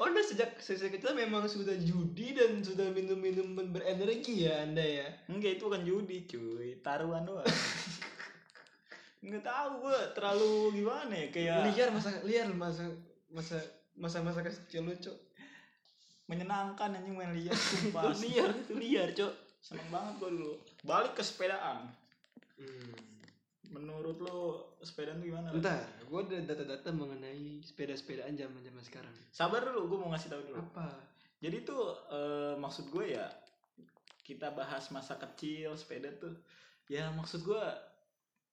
Oh, 0.00 0.08
Anda 0.08 0.24
sejak 0.24 0.56
sejak 0.60 0.96
kecil 0.96 1.12
memang 1.12 1.44
sudah 1.44 1.76
judi 1.76 2.32
dan 2.32 2.64
sudah 2.64 2.88
minum-minum 2.92 3.56
berenergi 3.72 4.48
ya 4.48 4.64
Anda 4.64 4.80
ya? 4.80 5.08
Enggak 5.28 5.60
itu 5.60 5.68
bukan 5.68 5.84
judi 5.84 6.24
cuy, 6.24 6.80
taruhan 6.80 7.28
doang. 7.28 7.44
Enggak 9.24 9.44
tahu 9.44 9.84
gue 9.84 9.98
terlalu 10.16 10.52
gimana 10.80 11.12
ya 11.12 11.26
kayak 11.28 11.56
Liar 11.76 11.88
masa 11.92 12.10
liar 12.24 12.48
masa 12.52 12.84
masa 13.28 13.58
masa 13.98 14.24
masa 14.24 14.40
kecil 14.40 14.88
lu, 14.88 14.96
Cok. 14.96 15.18
menyenangkan 16.28 16.92
anjing 16.92 17.16
main 17.16 17.32
liar 17.32 17.56
sumpah. 17.72 18.12
liar, 18.20 18.52
itu 18.52 18.72
liar, 18.76 19.08
Cok. 19.12 19.32
Seneng 19.60 19.88
banget 19.92 20.12
gue 20.24 20.30
dulu. 20.40 20.54
Balik 20.84 21.16
ke 21.16 21.22
sepedaan. 21.24 21.88
Hmm. 22.60 23.17
Menurut 23.68 24.16
lo 24.24 24.38
sepedaan 24.80 25.20
tuh 25.20 25.28
gimana? 25.28 25.48
Bentar, 25.52 25.84
gue 26.00 26.20
ada 26.24 26.38
data-data 26.54 26.88
mengenai 26.92 27.60
sepeda-sepedaan 27.60 28.32
zaman-zaman 28.32 28.82
sekarang. 28.84 29.14
Sabar 29.28 29.60
dulu, 29.60 29.94
gue 29.94 29.98
mau 30.00 30.10
ngasih 30.12 30.32
tahu 30.32 30.42
dulu. 30.48 30.60
Apa? 30.72 30.88
Jadi 31.38 31.56
tuh 31.62 31.84
eh, 32.10 32.54
maksud 32.58 32.90
gue 32.90 33.14
ya 33.14 33.28
kita 34.26 34.52
bahas 34.52 34.88
masa 34.92 35.16
kecil 35.20 35.76
sepeda 35.76 36.10
tuh. 36.16 36.34
Ya 36.88 37.12
maksud 37.12 37.44
gue 37.44 37.64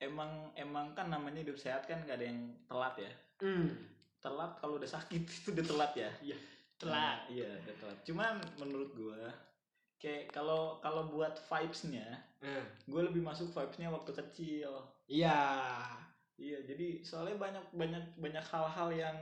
emang 0.03 0.51
emang 0.59 0.91
kan 0.91 1.07
namanya 1.07 1.41
hidup 1.41 1.55
sehat 1.55 1.87
kan 1.87 2.03
gak 2.03 2.19
ada 2.19 2.27
yang 2.27 2.51
telat 2.67 2.95
ya. 2.99 3.11
Hmm. 3.39 3.71
Telat 4.19 4.59
kalau 4.59 4.77
udah 4.77 4.89
sakit 4.89 5.23
itu 5.43 5.49
udah 5.55 5.65
telat 5.65 5.91
ya. 5.95 6.11
Iya. 6.19 6.37
Nah, 6.85 7.23
iya 7.31 7.49
udah 7.63 7.75
telat. 7.79 7.97
Cuman 8.03 8.33
menurut 8.59 8.91
gue 8.93 9.21
kayak 9.95 10.29
kalau 10.35 10.77
kalau 10.83 11.07
buat 11.07 11.39
vibesnya, 11.47 12.03
Nah, 12.45 12.61
gue 12.85 13.01
lebih 13.01 13.25
masuk 13.25 13.49
vibesnya 13.49 13.89
waktu 13.89 14.13
kecil. 14.13 14.69
Iya. 15.09 15.37
Iya, 16.35 16.67
jadi 16.67 16.99
soalnya 16.99 17.39
banyak 17.39 17.65
banyak 17.71 18.05
banyak 18.19 18.45
hal-hal 18.51 18.89
yang 18.91 19.17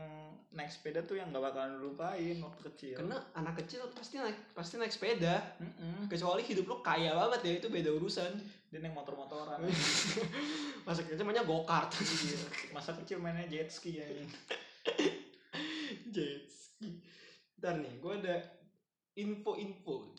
naik 0.53 0.69
sepeda 0.69 1.05
tuh 1.05 1.17
yang 1.17 1.29
gak 1.29 1.45
bakalan 1.45 1.77
lupain 1.77 2.41
waktu 2.41 2.61
kecil. 2.73 2.97
Karena 2.97 3.21
anak 3.37 3.61
kecil 3.61 3.85
pasti 3.93 4.17
naik 4.17 4.37
pasti 4.57 4.81
naik 4.81 4.89
sepeda. 4.89 5.37
Mm-mm. 5.61 6.09
Kecuali 6.09 6.41
hidup 6.41 6.65
lo 6.69 6.77
kaya 6.81 7.13
banget 7.13 7.41
ya 7.45 7.53
itu 7.61 7.67
beda 7.69 7.93
urusan. 7.93 8.33
Dia 8.73 8.81
naik 8.81 8.97
motor-motoran. 8.97 9.61
Masa 10.89 11.05
kecil 11.05 11.21
mainnya 11.21 11.45
go 11.45 11.61
kart. 11.65 11.93
Iya, 12.01 12.37
masa 12.73 12.97
kecil 12.97 13.21
mainnya 13.21 13.45
jet 13.45 13.69
ski 13.69 14.01
ya. 14.01 14.09
Jet 16.13 16.45
ski. 16.49 16.97
Ntar 17.61 17.79
nih, 17.79 17.93
gue 18.03 18.13
ada 18.19 18.35
info-info 19.15 20.11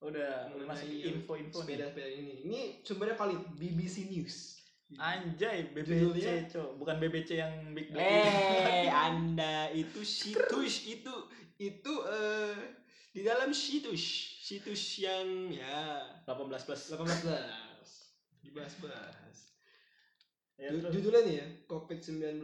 Udah, 0.00 0.48
mengenai 0.52 1.12
info-info 1.12 1.60
sepeda-sepeda 1.60 2.08
ini. 2.08 2.44
Ini 2.48 2.60
sumbernya 2.84 3.16
valid 3.16 3.40
BBC 3.56 4.08
News. 4.08 4.59
Anjay? 4.98 5.70
BBC, 5.70 6.50
Cok. 6.50 6.80
Bukan 6.82 6.96
BBC 6.98 7.38
yang 7.38 7.70
Big 7.70 7.94
Dog. 7.94 8.02
Eh, 8.02 8.90
Anda 9.06 9.70
itu 9.70 10.02
situs 10.02 10.88
itu 10.88 11.14
itu 11.60 11.92
eh 12.10 12.56
di 13.10 13.22
dalam 13.22 13.54
situs 13.54 14.02
situs 14.40 14.98
yang 14.98 15.50
ya 15.52 16.02
18 16.26 16.66
plus. 16.66 16.82
18 16.90 17.22
plus 17.22 17.90
dibahas-bahas. 18.42 19.36
Ya, 20.58 20.74
Ju- 20.74 20.82
terus. 20.82 20.92
Judulnya 20.98 21.20
nih 21.22 21.34
ya, 21.38 21.46
COVID-19 21.70 22.42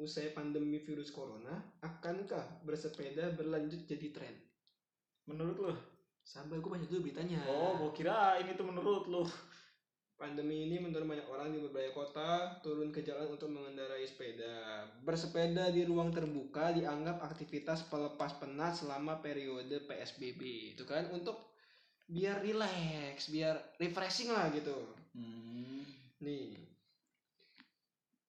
usai 0.00 0.32
pandemi 0.32 0.80
virus 0.80 1.12
corona, 1.12 1.60
akankah 1.82 2.64
bersepeda 2.64 3.36
berlanjut 3.36 3.84
jadi 3.84 4.08
tren? 4.14 4.32
Menurut 5.28 5.56
lu? 5.60 5.72
Sabar, 6.24 6.56
gue 6.56 6.70
baca 6.70 6.86
dulu 6.86 7.10
beritanya. 7.10 7.42
Oh, 7.44 7.76
gua 7.76 7.90
kira 7.92 8.38
ini 8.40 8.56
tuh 8.56 8.64
menurut 8.64 9.04
lu. 9.10 9.24
Pandemi 10.20 10.68
ini 10.68 10.76
mendorong 10.76 11.16
banyak 11.16 11.28
orang 11.32 11.48
di 11.48 11.64
berbagai 11.64 11.96
kota 11.96 12.60
turun 12.60 12.92
ke 12.92 13.00
jalan 13.00 13.32
untuk 13.32 13.48
mengendarai 13.48 14.04
sepeda. 14.04 14.84
Bersepeda 15.00 15.72
di 15.72 15.88
ruang 15.88 16.12
terbuka 16.12 16.76
dianggap 16.76 17.24
aktivitas 17.24 17.88
pelepas 17.88 18.36
penat 18.36 18.76
selama 18.76 19.16
periode 19.24 19.80
PSBB. 19.88 20.76
Itu 20.76 20.84
kan 20.84 21.08
untuk 21.08 21.40
biar 22.04 22.44
relax, 22.44 23.32
biar 23.32 23.80
refreshing 23.80 24.28
lah 24.28 24.52
gitu. 24.52 24.76
Hmm. 25.16 25.88
Nih. 26.20 26.52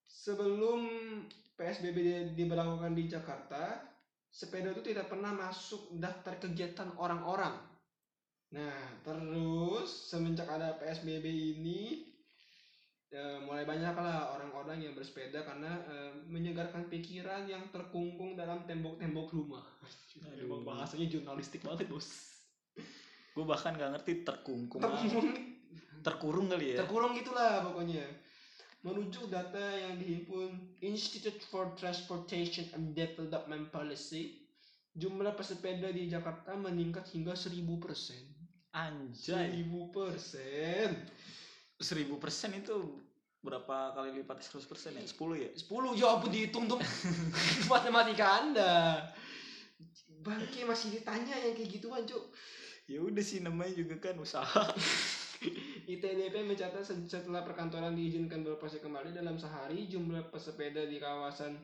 Sebelum 0.08 0.88
PSBB 1.60 1.98
di- 2.00 2.32
diberlakukan 2.40 2.96
di 2.96 3.12
Jakarta, 3.12 3.84
sepeda 4.32 4.72
itu 4.72 4.80
tidak 4.96 5.12
pernah 5.12 5.36
masuk 5.36 5.92
daftar 6.00 6.40
kegiatan 6.40 6.88
orang-orang. 6.96 7.71
Nah, 8.52 9.00
terus 9.04 10.12
semenjak 10.12 10.48
ada 10.52 10.76
PSBB 10.76 11.24
ini 11.24 12.04
eh, 13.12 13.40
mulai 13.48 13.64
banyak 13.64 13.96
lah 13.96 14.36
orang-orang 14.36 14.84
yang 14.84 14.94
bersepeda 14.96 15.48
karena 15.48 15.72
eh, 15.88 16.12
menyegarkan 16.28 16.92
pikiran 16.92 17.48
yang 17.48 17.72
terkungkung 17.72 18.36
dalam 18.36 18.68
tembok-tembok 18.68 19.28
rumah. 19.32 19.64
Aduh. 20.28 20.48
Emang 20.52 20.68
bahasanya 20.68 21.08
jurnalistik 21.08 21.64
banget, 21.64 21.88
Bos. 21.88 22.08
Gua 23.32 23.48
bahkan 23.48 23.80
gak 23.80 23.96
ngerti 23.96 24.28
terkungkung. 24.28 24.84
Terkungkung 24.84 25.52
Terkurung 26.02 26.50
kali 26.50 26.74
ya. 26.74 26.82
terkurung 26.82 27.14
gitulah 27.14 27.62
pokoknya 27.62 28.02
merujuk 28.82 29.30
data 29.30 29.62
yang 29.78 30.02
dihimpun 30.02 30.82
Institute 30.82 31.38
for 31.46 31.78
Transportation 31.78 32.66
and 32.74 32.98
Development 32.98 33.70
Policy 33.70 34.42
jumlah 34.98 35.38
pesepeda 35.38 35.94
di 35.94 36.10
Jakarta 36.10 36.58
meningkat 36.58 37.06
hingga 37.14 37.38
1000 37.38 37.62
persen 37.78 38.18
Anjay. 38.72 39.68
1000 39.68 39.92
persen 39.92 40.90
1000 41.82 42.08
persen 42.24 42.50
itu 42.56 42.76
berapa 43.42 43.92
kali 43.98 44.22
lipat 44.22 44.40
100 44.40 44.70
persen 44.70 44.92
ya? 44.96 45.04
10 45.04 45.44
ya? 45.44 45.50
10 45.52 46.00
ya 46.00 46.08
ampun 46.16 46.32
dihitung 46.32 46.66
dong 46.70 46.82
matematika 47.72 48.46
anda 48.46 49.02
bangke 50.22 50.64
masih 50.64 50.94
ditanya 50.94 51.36
yang 51.36 51.58
kayak 51.58 51.70
gituan 51.74 52.06
cuk 52.06 52.32
Ya 52.92 53.00
udah 53.00 53.24
sih 53.24 53.40
namanya 53.40 53.72
juga 53.72 53.96
kan 54.04 54.20
usaha. 54.20 54.68
ITDP 55.92 56.44
mencatat 56.44 56.84
se- 56.84 57.08
setelah 57.08 57.42
perkantoran 57.42 57.96
diizinkan 57.96 58.44
beroperasi 58.44 58.84
kembali 58.84 59.16
dalam 59.16 59.40
sehari 59.40 59.88
jumlah 59.88 60.28
pesepeda 60.28 60.84
di 60.86 61.00
kawasan 61.00 61.56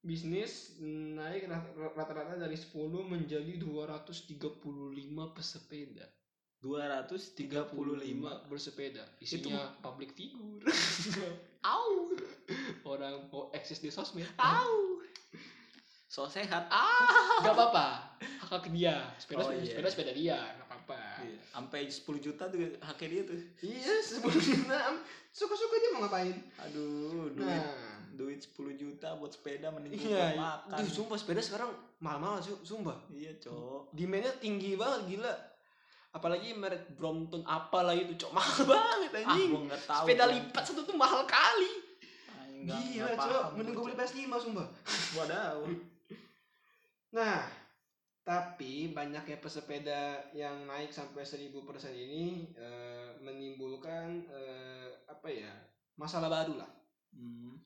bisnis 0.00 0.80
naik 0.80 1.44
rat- 1.44 1.76
rata-rata 1.92 2.34
dari 2.34 2.56
10 2.56 2.72
menjadi 3.02 3.56
235 3.56 4.56
pesepeda. 5.30 6.06
235 6.60 7.72
bersepeda. 8.46 9.00
Isinya 9.16 9.76
public 9.80 10.12
figure. 10.12 10.60
Au. 11.66 12.12
Orang 12.84 13.28
mau 13.28 13.48
eksis 13.50 13.80
di 13.80 13.88
sosmed. 13.88 14.28
Au. 14.36 15.00
So 16.04 16.26
sehat. 16.26 16.68
Ah. 16.68 17.40
Gak 17.40 17.54
apa-apa. 17.54 17.86
Hak 18.40 18.48
hak 18.50 18.66
dia. 18.68 19.08
Sepeda, 19.16 19.40
Oh, 19.40 19.48
sepeda, 19.48 19.56
iya. 19.56 19.68
sepeda, 19.70 19.88
sepeda 19.88 20.12
dia. 20.12 20.36
Gak 20.36 20.66
apa-apa. 20.68 21.00
Iya, 21.22 21.38
Sampai 21.48 21.80
10 21.86 22.02
juta 22.18 22.44
tuh 22.44 22.58
haknya 22.78 23.08
dia 23.08 23.22
tuh. 23.24 23.40
Iya, 23.62 23.94
sebelumnya 24.02 24.80
suka-suka 25.38 25.74
dia 25.78 25.90
mau 25.94 26.04
ngapain. 26.04 26.36
Aduh, 26.60 27.30
duit 27.30 27.46
Nah, 27.46 27.89
duit 28.20 28.36
10 28.38 28.52
juta 28.76 29.08
buat 29.14 29.30
sepeda 29.30 29.68
mending 29.68 29.92
gua 29.92 30.04
Iya, 30.04 30.20
buat 30.28 30.36
makan. 30.36 30.76
Duh, 30.76 30.90
sumpah 30.92 31.16
sepeda 31.16 31.40
sekarang 31.40 31.70
mahal-mahal 31.98 32.38
su- 32.38 32.60
sumpah. 32.62 33.00
Iya, 33.08 33.32
Cok. 33.38 33.90
Demandnya 33.90 34.36
tinggi 34.36 34.74
banget 34.74 35.00
gila. 35.08 35.32
Apalagi 36.10 36.52
merek 36.52 36.90
Brompton 36.92 37.40
apalah 37.42 37.94
itu, 37.94 38.12
cok 38.16 38.32
mahal 38.32 38.60
banget 38.68 39.10
Ah, 39.16 39.24
anjing. 39.24 39.48
gua 39.48 39.60
enggak 39.64 39.82
tahu. 39.84 40.04
sepeda 40.04 40.24
lipat 40.26 40.62
satu 40.62 40.80
tuh 40.82 40.94
mahal 40.94 41.22
kali. 41.24 41.72
Anjing, 42.36 42.66
nggak- 42.66 42.82
Gila, 42.84 43.04
nggak 43.06 43.16
cok. 43.24 43.44
Mending 43.54 43.72
gua, 43.72 43.78
gue 43.78 43.86
beli 43.86 43.96
Cok. 43.96 44.10
PS5 44.12 44.32
sumpah. 44.38 44.66
Wadaw. 45.16 45.58
Nah, 47.10 47.42
tapi 48.20 48.74
banyaknya 48.90 49.38
pesepeda 49.38 50.02
yang 50.32 50.62
naik 50.64 50.90
sampai 50.90 51.22
1000% 51.22 51.50
ini 51.90 52.46
eh, 52.52 53.10
menimbulkan 53.18 54.06
eh, 54.24 54.88
apa 55.06 55.26
ya? 55.26 55.50
masalah 55.92 56.26
baru 56.28 56.56
lah. 56.56 56.70
Hmm. 57.12 57.60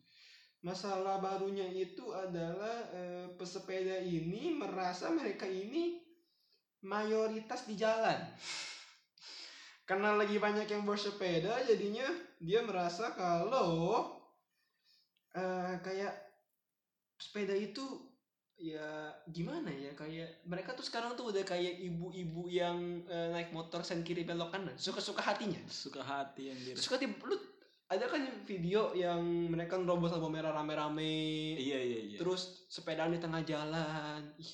Masalah 0.65 1.21
barunya 1.21 1.69
itu 1.69 2.09
adalah 2.17 2.89
eh, 2.97 3.29
pesepeda 3.37 4.01
ini 4.01 4.57
merasa 4.57 5.13
mereka 5.13 5.45
ini 5.45 6.01
mayoritas 6.89 7.69
di 7.69 7.77
jalan. 7.77 8.17
Karena 9.85 10.17
lagi 10.17 10.41
banyak 10.41 10.65
yang 10.65 10.89
bersepeda, 10.89 11.61
jadinya 11.69 12.09
dia 12.41 12.65
merasa 12.65 13.13
kalau 13.13 14.09
eh, 15.37 15.77
kayak 15.85 16.17
sepeda 17.21 17.53
itu 17.53 17.85
ya 18.55 19.11
gimana 19.29 19.67
ya 19.67 19.91
kayak 19.99 20.47
mereka 20.47 20.79
tuh 20.79 20.87
sekarang 20.87 21.19
tuh 21.19 21.35
udah 21.35 21.43
kayak 21.43 21.75
ibu-ibu 21.85 22.47
yang 22.47 23.03
eh, 23.11 23.29
naik 23.35 23.51
motor 23.51 23.83
sen 23.83 24.07
kiri 24.07 24.23
belok 24.23 24.55
kanan 24.55 24.79
suka-suka 24.79 25.19
hatinya 25.19 25.59
Suka 25.67 26.07
hati 26.07 26.55
anjir. 26.55 26.79
suka 26.79 26.95
tiba 27.03 27.19
lu 27.27 27.35
ada 27.87 28.05
kan 28.07 28.19
video 28.43 28.91
yang 28.93 29.21
mereka 29.47 29.77
nerobos 29.77 30.11
lampu 30.11 30.27
merah 30.27 30.51
rame-rame 30.51 31.15
Iya, 31.55 31.79
iya, 31.79 32.01
iya. 32.07 32.19
terus 32.19 32.65
sepedaan 32.67 33.13
di 33.13 33.21
tengah 33.21 33.41
jalan 33.41 34.25
Ih, 34.37 34.53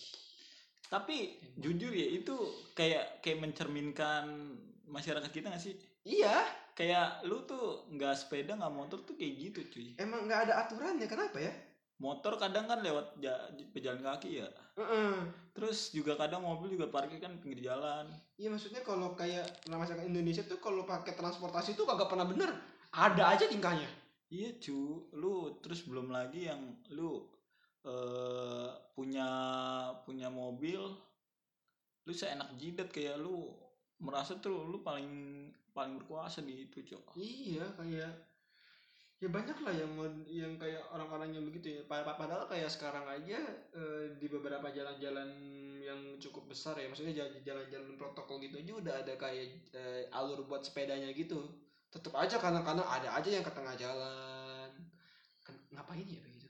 Tapi 0.85 1.17
jujur 1.55 1.91
ya 1.91 2.09
itu 2.13 2.35
kayak 2.73 3.23
kayak 3.23 3.39
mencerminkan 3.41 4.27
masyarakat 4.85 5.31
kita 5.31 5.47
gak 5.49 5.63
sih? 5.63 5.79
iya 6.03 6.43
Kayak 6.73 7.23
lu 7.23 7.45
tuh 7.45 7.87
nggak 7.89 8.17
sepeda 8.17 8.57
nggak 8.57 8.73
motor 8.73 8.99
tuh 9.01 9.13
kayak 9.13 9.35
gitu 9.39 9.61
cuy. 9.71 9.89
emang 9.97 10.25
nggak 10.25 10.49
ada 10.49 10.65
aturannya 10.65 11.05
kenapa 11.05 11.37
ya 11.39 11.53
motor 12.01 12.35
kadang 12.35 12.65
kan 12.65 12.81
lewat 12.81 13.21
ja- 13.21 13.37
pejalan 13.71 14.01
kaki 14.01 14.41
ya 14.41 14.49
Heeh. 14.75 15.13
terus 15.53 15.93
juga 15.93 16.17
kadang 16.17 16.41
mobil 16.41 16.73
juga 16.73 16.89
parkir 16.89 17.21
kan 17.21 17.37
pinggir 17.37 17.61
jalan 17.63 18.09
Iya 18.35 18.49
maksudnya 18.49 18.81
kalau 18.81 19.13
kayak 19.13 19.45
masyarakat 19.69 20.09
Indonesia 20.09 20.41
tuh 20.43 20.57
kalau 20.57 20.83
pakai 20.83 21.13
transportasi 21.13 21.77
tuh 21.77 21.85
kagak 21.85 22.09
pernah 22.09 22.25
bener. 22.25 22.49
Ada 22.91 23.23
aja 23.37 23.45
tingkahnya. 23.47 23.87
iya 24.31 24.55
cu 24.63 25.11
lu 25.19 25.59
terus 25.59 25.83
belum 25.91 26.15
lagi 26.15 26.47
yang 26.47 26.63
lu 26.95 27.19
eh 27.83 28.71
punya 28.95 29.27
punya 30.07 30.31
mobil 30.31 30.79
lu 32.07 32.13
seenak 32.15 32.55
jidat 32.55 32.89
kayak 32.95 33.19
lu 33.19 33.51
merasa 33.99 34.39
tuh 34.39 34.67
lu 34.71 34.87
paling 34.87 35.11
paling 35.75 35.99
berkuasa 35.99 36.47
di 36.47 36.67
itu 36.67 36.79
cok 36.83 37.19
Iya 37.19 37.67
kayak 37.75 38.13
ya 39.21 39.29
banyak 39.29 39.59
lah 39.61 39.75
yang 39.77 39.93
yang 40.31 40.55
kayak 40.57 40.81
orang-orang 40.95 41.37
yang 41.37 41.45
begitu 41.45 41.77
ya. 41.77 41.83
Pa- 41.85 42.01
pa- 42.07 42.17
Padahal 42.17 42.49
kayak 42.49 42.71
sekarang 42.73 43.05
aja 43.05 43.37
eh, 43.77 44.05
di 44.17 44.27
beberapa 44.33 44.73
jalan-jalan 44.73 45.29
yang 45.85 46.01
cukup 46.17 46.49
besar 46.49 46.79
ya, 46.81 46.89
maksudnya 46.89 47.13
jal- 47.13 47.41
jalan-jalan 47.45 47.99
protokol 48.01 48.41
gitu 48.41 48.57
aja 48.63 48.73
udah 48.81 48.95
ada 49.05 49.15
kayak 49.21 49.47
eh, 49.77 50.09
alur 50.15 50.47
buat 50.49 50.65
sepedanya 50.65 51.13
gitu. 51.13 51.45
Tetap 51.91 52.15
aja 52.15 52.39
kadang-kadang 52.39 52.87
ada 52.87 53.09
aja 53.13 53.29
yang 53.29 53.43
ke 53.43 53.51
tengah 53.51 53.75
jalan. 53.75 54.71
Ken- 55.43 55.67
Ngapain 55.71 56.07
ya 56.07 56.21
begitu? 56.21 56.49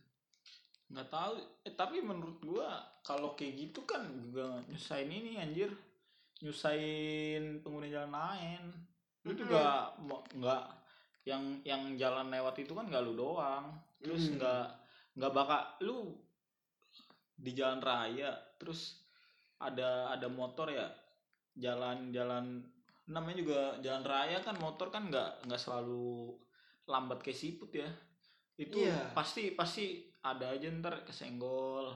nggak 0.91 1.07
tahu 1.07 1.39
eh 1.63 1.75
tapi 1.79 2.03
menurut 2.03 2.43
gua 2.43 2.75
kalau 3.07 3.39
kayak 3.39 3.55
gitu 3.63 3.87
kan 3.87 4.03
juga 4.11 4.59
nyusahin 4.67 5.07
ini 5.07 5.39
anjir 5.39 5.71
nyusahin 6.43 7.63
pengguna 7.63 7.87
jalan 7.87 8.11
lain 8.11 8.63
lu 9.23 9.31
juga 9.31 9.95
mau- 10.03 10.27
nggak 10.35 10.65
yang 11.23 11.63
yang 11.63 11.95
jalan 11.95 12.27
lewat 12.27 12.59
itu 12.59 12.75
kan 12.75 12.91
nggak 12.91 13.07
lu 13.07 13.15
doang 13.15 13.71
terus 14.03 14.35
Mm. 14.35 14.43
nggak 14.43 14.67
nggak 15.15 15.31
bakal 15.31 15.63
lu 15.87 15.99
di 17.39 17.55
jalan 17.55 17.79
raya 17.79 18.35
terus 18.59 19.07
ada 19.63 20.11
ada 20.11 20.27
motor 20.27 20.75
ya 20.75 20.91
jalan-jalan 21.55 22.67
namanya 23.11 23.43
juga 23.43 23.61
jalan 23.83 24.07
raya 24.07 24.39
kan 24.39 24.55
motor 24.63 24.89
kan 24.95 25.11
nggak 25.11 25.51
nggak 25.51 25.61
selalu 25.61 26.31
lambat 26.87 27.19
kayak 27.21 27.39
siput 27.39 27.71
ya. 27.75 27.87
Itu 28.55 28.87
Iya. 28.87 29.11
pasti 29.13 29.53
pasti 29.59 30.07
ada 30.23 30.55
aja 30.55 30.71
ntar 30.79 31.03
kesenggol. 31.03 31.91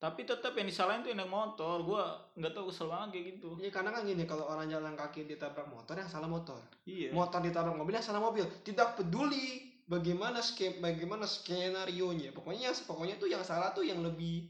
Tapi 0.00 0.24
tetap 0.24 0.56
yang 0.56 0.64
disalahin 0.64 1.04
tuh 1.04 1.12
yang 1.12 1.20
naik 1.20 1.28
motor. 1.34 1.84
Gua 1.84 2.16
nggak 2.32 2.56
tahu 2.56 2.72
kesel 2.72 2.88
banget 2.88 3.08
kayak 3.12 3.26
gitu. 3.36 3.50
Iya 3.60 3.70
karena 3.74 3.90
kan 3.92 4.02
gini 4.06 4.24
kalau 4.24 4.48
orang 4.48 4.70
jalan 4.70 4.94
kaki 4.96 5.28
ditabrak 5.28 5.68
motor 5.68 5.98
yang 5.98 6.08
salah 6.08 6.30
motor. 6.30 6.62
iya. 6.88 7.12
Motor 7.12 7.44
ditabrak 7.44 7.76
mobil 7.76 7.98
yang 7.98 8.06
salah 8.06 8.22
mobil. 8.22 8.46
Tidak 8.64 8.96
peduli 8.96 9.68
bagaimana 9.84 10.40
ske 10.40 10.80
bagaimana 10.80 11.26
skenario 11.28 12.16
nya. 12.16 12.32
Pokoknya 12.32 12.72
pokoknya 12.72 13.18
tuh 13.20 13.28
yang 13.28 13.44
salah 13.44 13.74
tuh 13.76 13.84
yang 13.84 14.00
lebih 14.00 14.48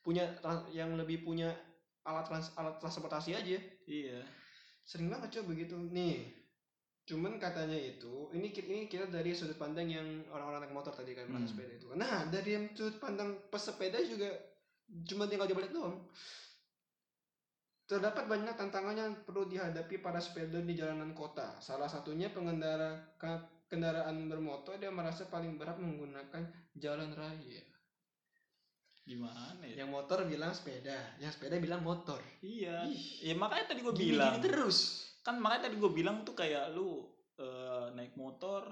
punya 0.00 0.24
yang 0.72 0.96
lebih 0.96 1.20
punya 1.20 1.52
alat 2.06 2.24
trans, 2.24 2.56
alat 2.56 2.80
transportasi 2.80 3.36
aja. 3.36 3.58
Iya 3.84 4.37
sering 4.88 5.12
banget 5.12 5.36
coba 5.36 5.52
begitu 5.52 5.76
nih 5.92 6.32
cuman 7.04 7.36
katanya 7.36 7.76
itu 7.76 8.32
ini 8.32 8.48
ini 8.52 8.88
kita 8.88 9.08
dari 9.12 9.36
sudut 9.36 9.60
pandang 9.60 9.88
yang 9.88 10.08
orang-orang 10.32 10.64
naik 10.64 10.76
motor 10.76 10.92
tadi 10.92 11.12
kan 11.12 11.28
Hmm. 11.28 11.44
sepeda 11.44 11.72
itu 11.76 11.92
nah 11.92 12.24
dari 12.28 12.56
yang 12.56 12.64
sudut 12.72 12.96
pandang 12.96 13.36
pesepeda 13.52 14.00
juga 14.00 14.32
cuma 15.04 15.28
tinggal 15.28 15.48
dibalik 15.48 15.72
doang 15.72 16.08
Terdapat 17.88 18.28
banyak 18.28 18.52
tantangan 18.52 18.92
yang 18.92 19.12
perlu 19.24 19.48
dihadapi 19.48 20.04
para 20.04 20.20
sepeda 20.20 20.60
di 20.60 20.76
jalanan 20.76 21.16
kota. 21.16 21.56
Salah 21.56 21.88
satunya 21.88 22.28
pengendara 22.28 23.16
kendaraan 23.64 24.28
bermotor 24.28 24.76
yang 24.76 24.92
merasa 24.92 25.24
paling 25.32 25.56
berat 25.56 25.80
menggunakan 25.80 26.52
jalan 26.76 27.16
raya. 27.16 27.64
Gimana 29.08 29.64
ya 29.64 29.82
Yang 29.84 29.90
motor 29.90 30.18
bilang 30.28 30.52
sepeda, 30.52 31.16
yang 31.16 31.32
sepeda 31.32 31.56
bilang 31.56 31.80
motor. 31.80 32.20
iya. 32.44 32.84
Ih, 32.84 33.32
ya 33.32 33.34
makanya 33.34 33.72
tadi 33.72 33.80
gini-gini 33.80 34.12
bilang. 34.12 34.36
terus. 34.44 35.08
kan 35.24 35.40
makanya 35.40 35.68
tadi 35.68 35.76
gue 35.80 35.92
bilang 35.92 36.24
tuh 36.24 36.36
kayak 36.36 36.72
lu 36.76 37.04
eh, 37.40 37.88
naik 37.96 38.16
motor 38.20 38.68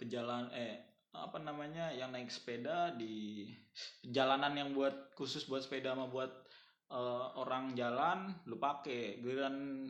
pejalan 0.00 0.48
eh 0.52 0.80
apa 1.14 1.38
namanya 1.38 1.94
yang 1.94 2.10
naik 2.10 2.26
sepeda 2.28 2.90
di 2.98 3.46
jalanan 4.02 4.58
yang 4.58 4.70
buat 4.74 5.14
khusus 5.14 5.46
buat 5.46 5.62
sepeda 5.62 5.94
sama 5.94 6.10
buat 6.10 6.32
eh, 6.90 7.26
orang 7.38 7.72
jalan 7.78 8.32
lu 8.48 8.56
pakai 8.60 9.22
giliran 9.22 9.88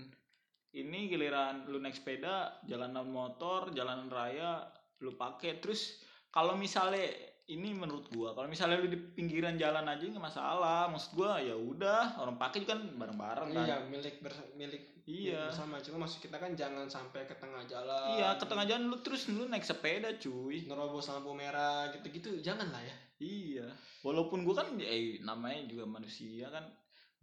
ini 0.74 1.07
giliran 1.11 1.70
lu 1.70 1.79
naik 1.79 1.96
sepeda 1.96 2.61
jalanan 2.66 3.07
motor 3.09 3.70
jalanan 3.74 4.11
raya 4.11 4.66
lu 5.02 5.14
pakai 5.14 5.59
terus 5.62 6.02
kalau 6.31 6.55
misalnya 6.59 7.34
ini 7.44 7.76
menurut 7.76 8.09
gua 8.09 8.33
kalau 8.33 8.48
misalnya 8.48 8.80
lu 8.80 8.88
di 8.88 8.96
pinggiran 8.96 9.61
jalan 9.61 9.85
aja 9.85 10.00
nggak 10.00 10.24
masalah 10.33 10.88
maksud 10.88 11.12
gua 11.12 11.37
ya 11.37 11.52
udah 11.52 12.16
orang 12.16 12.40
pakai 12.40 12.64
juga 12.64 12.72
kan 12.72 12.88
bareng-bareng 12.96 13.48
kan 13.52 13.64
Iya, 13.68 13.76
milik 13.85 14.24
ber- 14.24 14.52
milik 14.57 14.83
iya 15.04 15.52
bersama. 15.52 15.76
Cuma 15.85 16.09
maksud 16.09 16.24
kita 16.24 16.40
kan 16.40 16.57
jangan 16.57 16.88
sampai 16.88 17.28
ke 17.28 17.37
tengah 17.37 17.61
jalan. 17.68 18.16
Iya, 18.16 18.40
ke 18.40 18.48
tengah 18.48 18.64
jalan 18.64 18.88
lu 18.88 18.96
terus 19.04 19.28
lu 19.28 19.44
naik 19.44 19.61
sepeda, 19.61 20.16
cuy. 20.16 20.64
nerobos 20.64 21.12
lampu 21.12 21.37
merah 21.37 21.92
gitu-gitu 21.92 22.40
jangan 22.40 22.72
lah 22.72 22.80
ya. 22.80 22.96
Iya. 23.20 23.68
Walaupun 24.00 24.48
gua 24.48 24.64
kan 24.64 24.72
eh 24.80 25.20
namanya 25.20 25.68
juga 25.68 25.85
manusia 25.85 26.48
kan. 26.48 26.64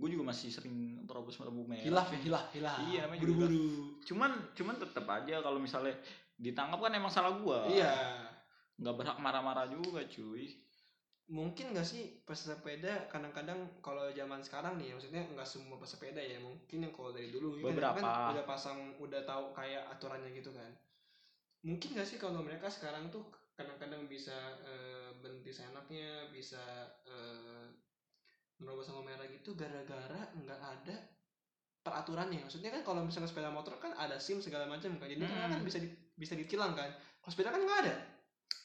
Gue 0.02 0.10
juga 0.10 0.34
masih 0.34 0.50
sering 0.50 1.06
terobos 1.06 1.38
lampu 1.42 1.62
merah. 1.66 1.86
Hilaf 1.86 2.10
ya, 2.10 2.20
hilaf, 2.26 2.46
hilaf. 2.54 2.78
Iya, 2.90 3.06
namanya 3.06 3.22
juga 3.22 3.46
buru-buru. 3.46 3.70
Cuman 4.06 4.32
cuman 4.54 4.76
tetap 4.82 5.06
aja 5.06 5.36
kalau 5.42 5.58
misalnya 5.62 5.94
ditangkap 6.38 6.78
kan 6.78 6.94
emang 6.94 7.10
salah 7.10 7.38
gua. 7.42 7.66
Iya. 7.70 7.94
Nggak 8.82 8.96
berhak 8.98 9.18
marah-marah 9.18 9.70
juga, 9.70 10.02
cuy. 10.06 10.58
mungkin 11.32 11.72
nggak 11.72 11.88
sih 11.88 12.20
pesepeda 12.28 13.08
kadang-kadang 13.08 13.80
kalau 13.80 14.12
zaman 14.12 14.44
sekarang 14.44 14.76
nih 14.76 14.92
maksudnya 14.92 15.24
nggak 15.32 15.48
semua 15.48 15.80
pesepeda 15.80 16.20
ya 16.20 16.44
mungkin 16.44 16.84
yang 16.84 16.92
kalau 16.92 17.16
dari 17.16 17.32
dulu 17.32 17.56
kan- 17.56 17.72
Beberapa. 17.72 17.98
kan 18.04 18.36
udah 18.36 18.44
pasang 18.44 18.78
udah 19.00 19.24
tahu 19.24 19.56
kayak 19.56 19.80
aturannya 19.88 20.28
gitu 20.36 20.52
kan 20.52 20.68
mungkin 21.64 21.96
nggak 21.96 22.04
sih 22.04 22.20
kalau 22.20 22.44
mereka 22.44 22.68
sekarang 22.68 23.08
tuh 23.08 23.24
kadang-kadang 23.56 24.12
bisa 24.12 24.36
eh, 24.60 25.16
berhenti 25.24 25.56
seenaknya 25.56 26.28
bisa 26.36 26.60
eh, 27.08 27.80
menerobos 28.60 28.92
sama 28.92 29.08
merah 29.08 29.24
gitu 29.26 29.56
gara-gara 29.56 30.36
nggak 30.36 30.60
ada 30.60 30.96
peraturannya 31.80 32.44
maksudnya 32.44 32.76
kan 32.76 32.84
kalau 32.84 33.08
misalnya 33.08 33.32
sepeda 33.32 33.48
motor 33.48 33.80
kan 33.80 33.96
ada 33.96 34.20
sim 34.20 34.44
segala 34.44 34.68
macam 34.68 35.00
kan 35.00 35.08
jadi 35.08 35.24
kan 35.24 35.48
Hmm. 35.48 35.52
kan 35.56 35.62
bisa 35.64 35.80
di- 35.80 35.96
bisa 36.12 36.36
ditilang 36.36 36.76
kan 36.76 36.92
kalau 37.24 37.32
sepeda 37.32 37.56
kan 37.56 37.64
nggak 37.64 37.80
ada 37.88 37.96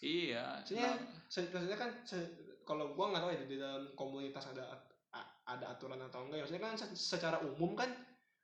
Iya. 0.05 0.61
Maksudnya, 0.63 0.91
nah, 1.73 1.79
kan 1.79 1.91
se- 2.05 2.61
kalau 2.67 2.93
gua 2.99 3.15
nggak 3.15 3.23
tahu 3.23 3.31
ya 3.33 3.41
di 3.47 3.57
dalam 3.57 3.85
komunitas 3.95 4.51
ada 4.53 4.65
ada 5.47 5.67
aturan 5.71 6.03
atau 6.03 6.27
enggak 6.27 6.39
ya 6.39 6.43
maksudnya 6.43 6.65
kan 6.67 6.75
se- 6.75 6.99
secara 6.99 7.39
umum 7.39 7.79
kan 7.79 7.87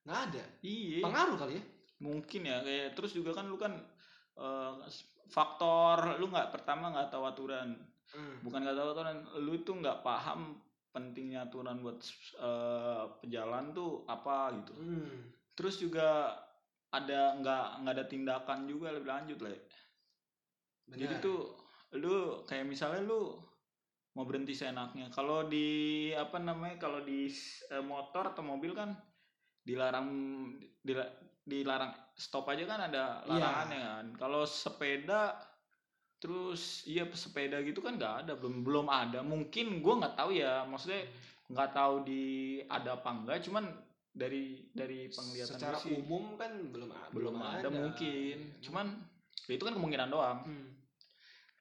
nggak 0.07 0.21
ada 0.31 0.45
iya. 0.63 1.03
pengaruh 1.03 1.37
kali 1.37 1.59
ya 1.59 1.65
Mungkin 2.03 2.43
ya 2.47 2.59
kayak 2.67 2.99
terus 2.99 3.15
juga 3.15 3.31
kan 3.35 3.47
lu 3.51 3.59
kan 3.59 3.75
eh, 4.39 4.73
faktor 5.31 6.19
lu 6.19 6.31
nggak 6.31 6.51
pertama 6.55 6.91
nggak 6.95 7.11
tahu 7.11 7.25
aturan. 7.27 7.75
bukan 8.45 8.61
nggak 8.61 8.77
tahu 8.77 8.89
aturan 8.93 9.17
lu 9.41 9.55
tuh 9.65 9.81
nggak 9.81 10.05
paham 10.05 10.61
pentingnya 10.93 11.49
aturan 11.49 11.81
buat 11.81 11.97
eh, 12.39 13.05
pejalan 13.25 13.73
tuh 13.73 14.05
apa 14.05 14.53
gitu 14.61 14.73
Hmm. 14.77 15.33
terus 15.57 15.81
juga 15.81 16.37
ada 16.93 17.41
nggak 17.41 17.65
nggak 17.83 17.95
ada 17.97 18.05
tindakan 18.05 18.69
juga 18.69 18.93
lebih 18.93 19.09
lanjut 19.09 19.39
lah 19.41 19.51
jadi 19.57 19.65
Benar. 20.95 21.21
tuh 21.21 21.41
lu 21.93 22.17
kayak 22.45 22.65
misalnya 22.65 23.03
lu 23.03 23.37
mau 24.13 24.25
berhenti 24.25 24.53
seenaknya. 24.53 25.09
Kalau 25.09 25.49
di 25.49 25.67
apa 26.13 26.37
namanya 26.37 26.77
kalau 26.77 27.01
di 27.01 27.29
eh, 27.69 27.81
motor 27.81 28.33
atau 28.33 28.45
mobil 28.45 28.73
kan 28.73 28.93
dilarang 29.63 30.09
dila- 30.83 31.13
dilarang 31.43 31.93
stop 32.13 32.45
aja 32.49 32.65
kan 32.67 32.81
ada 32.87 33.25
Iya. 33.25 33.29
larangannya 33.29 33.81
kan. 33.81 34.07
Kalau 34.19 34.43
sepeda 34.45 35.33
terus 36.23 36.87
iya 36.87 37.03
sepeda 37.11 37.59
gitu 37.65 37.81
kan 37.81 37.97
nggak 37.97 38.15
ada. 38.27 38.33
Belum 38.37 38.61
belum 38.63 38.87
ada. 38.87 39.25
Mungkin 39.25 39.81
gua 39.81 40.05
nggak 40.05 40.17
tahu 40.17 40.31
ya. 40.37 40.63
Maksudnya 40.65 41.09
nggak 41.49 41.71
tahu 41.73 41.95
di 42.05 42.23
ada 42.65 42.97
apa 42.97 43.09
enggak 43.13 43.45
cuman 43.45 43.65
dari 44.13 44.69
dari 44.77 45.09
penglihatan 45.09 45.57
secara 45.57 45.77
sih 45.81 45.97
umum 45.97 46.37
kan 46.37 46.53
belum 46.69 46.89
belum 47.17 47.37
ada, 47.41 47.69
mungkin. 47.73 48.61
Cuman 48.61 48.87
ya 49.49 49.57
itu 49.57 49.65
kan 49.65 49.73
kemungkinan 49.73 50.09
doang. 50.13 50.39
Hmm. 50.45 50.69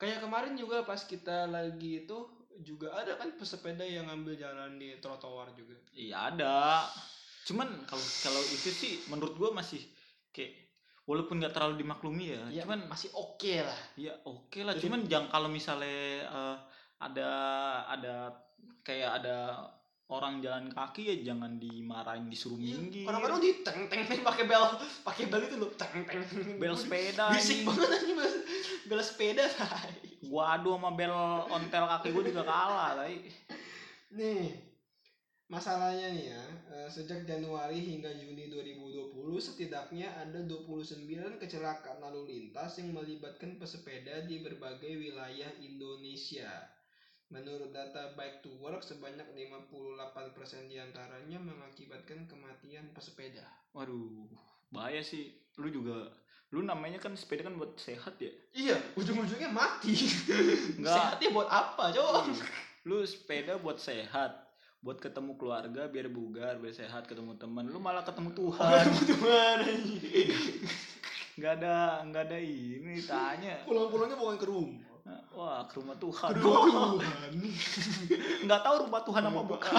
Kayak 0.02 0.26
kemarin 0.26 0.58
juga 0.58 0.82
pas 0.82 0.98
kita 1.06 1.46
lagi 1.46 2.02
itu 2.10 2.18
juga 2.66 2.90
ada 2.98 3.14
kan 3.22 3.30
pesepeda 3.38 3.86
yang 3.86 4.10
ngambil 4.10 4.34
jalan 4.34 4.82
di 4.82 4.98
trotoar 4.98 5.54
juga. 5.54 5.78
Iya 5.94 6.34
ada. 6.34 6.90
Cuman 7.46 7.70
kalau 7.86 8.06
kalau 8.26 8.42
itu 8.42 8.70
sih 8.74 9.06
menurut 9.14 9.38
gua 9.38 9.54
masih 9.54 9.82
kayak 10.34 10.58
walaupun 11.06 11.38
nggak 11.38 11.54
terlalu 11.54 11.86
dimaklumi 11.86 12.34
ya, 12.34 12.42
ya 12.50 12.64
cuman 12.66 12.90
masih 12.90 13.14
oke 13.14 13.54
lah. 13.62 13.80
Ya 13.94 14.14
oke 14.26 14.60
lah. 14.66 14.74
Jadi- 14.74 14.84
cuman 14.90 15.00
jangan 15.06 15.28
kalau 15.30 15.50
misalnya 15.54 16.02
eh, 16.26 16.58
ada 17.02 17.30
ada 17.90 18.16
kayak 18.82 19.22
ada 19.22 19.38
orang 20.12 20.44
jalan 20.44 20.68
kaki 20.68 21.08
ya 21.08 21.16
jangan 21.32 21.56
dimarahin 21.56 22.28
disuruh 22.28 22.60
minggir 22.60 23.08
Iya, 23.08 23.10
orang-orang 23.16 23.40
di 23.40 23.52
teng 23.64 23.88
teng 23.88 24.04
teng 24.04 24.20
pakai 24.22 24.44
bel 24.44 24.64
pakai 25.08 25.24
bel 25.32 25.42
itu 25.48 25.56
loh 25.56 25.72
teng 25.80 26.04
teng 26.04 26.20
bel 26.60 26.76
sepeda 26.76 27.32
bisik 27.32 27.64
banget 27.64 27.90
aja 27.96 28.12
mas 28.20 28.34
bel 28.92 29.00
sepeda 29.00 29.48
tai. 29.48 29.96
gua 30.28 30.60
adu 30.60 30.76
sama 30.76 30.92
bel 30.94 31.16
ontel 31.48 31.88
kaki 31.88 32.12
gua 32.12 32.24
juga 32.28 32.44
kalah 32.44 32.90
tai 33.00 33.24
Nih, 34.12 34.52
masalahnya 35.48 36.12
nih 36.12 36.36
ya, 36.36 36.44
eh, 36.68 36.88
sejak 36.92 37.24
Januari 37.24 37.80
hingga 37.80 38.12
Juni 38.12 38.52
2020 38.52 39.16
setidaknya 39.40 40.12
ada 40.20 40.44
29 40.44 41.40
kecelakaan 41.40 42.04
lalu 42.04 42.28
lintas 42.28 42.76
yang 42.84 42.92
melibatkan 42.92 43.56
pesepeda 43.56 44.28
di 44.28 44.44
berbagai 44.44 45.00
wilayah 45.00 45.48
Indonesia. 45.64 46.52
Menurut 47.32 47.72
data 47.72 48.12
Bike 48.14 48.44
to 48.44 48.52
Work, 48.60 48.84
sebanyak 48.84 49.24
58% 49.32 50.68
di 50.68 50.76
antaranya 50.76 51.40
mengakibatkan 51.40 52.28
kematian 52.28 52.92
pesepeda. 52.92 53.48
waduh 53.72 54.28
bahaya 54.68 55.00
sih 55.00 55.32
lu 55.56 55.68
juga 55.68 56.12
lu 56.52 56.60
namanya 56.62 57.00
kan 57.00 57.16
sepeda 57.16 57.48
kan 57.48 57.56
buat 57.56 57.72
sehat 57.80 58.20
ya 58.20 58.28
Iya, 58.52 58.76
ujung-ujungnya 59.00 59.48
mati. 59.48 59.96
Enggak. 60.76 60.92
Sehatnya 60.92 61.30
buat 61.32 61.48
apa, 61.48 61.96
coba? 61.96 62.28
lu 62.84 63.00
sepeda 63.08 63.56
buat 63.56 63.80
sehat 63.80 64.52
buat 64.82 64.98
ketemu 64.98 65.38
keluarga 65.38 65.86
biar 65.88 66.10
bugar 66.10 66.58
biar 66.58 66.74
sehat 66.74 67.06
ketemu 67.06 67.38
teman 67.38 67.70
lu 67.70 67.78
malah 67.78 68.02
ketemu 68.02 68.34
Tuhan 68.34 68.86
Tuhan. 69.08 69.58
nggak 71.38 71.54
ada 71.62 72.02
nggak 72.04 72.24
ada 72.28 72.38
ini 72.38 73.00
tanya 73.06 73.62
Pulang-pulangnya 73.64 74.20
bukan 74.20 74.36
ke 74.36 74.48
rumah. 74.50 74.91
Wah 75.32 75.64
ke 75.64 75.80
rumah 75.80 75.96
Tuhan 75.96 76.30
Ke 76.32 76.40
rumah 76.40 76.96
Tuhan. 77.00 77.32
nggak 78.46 78.62
tahu 78.62 78.76
rumah 78.86 79.02
Tuhan 79.02 79.24
apa 79.24 79.42
bukan 79.42 79.74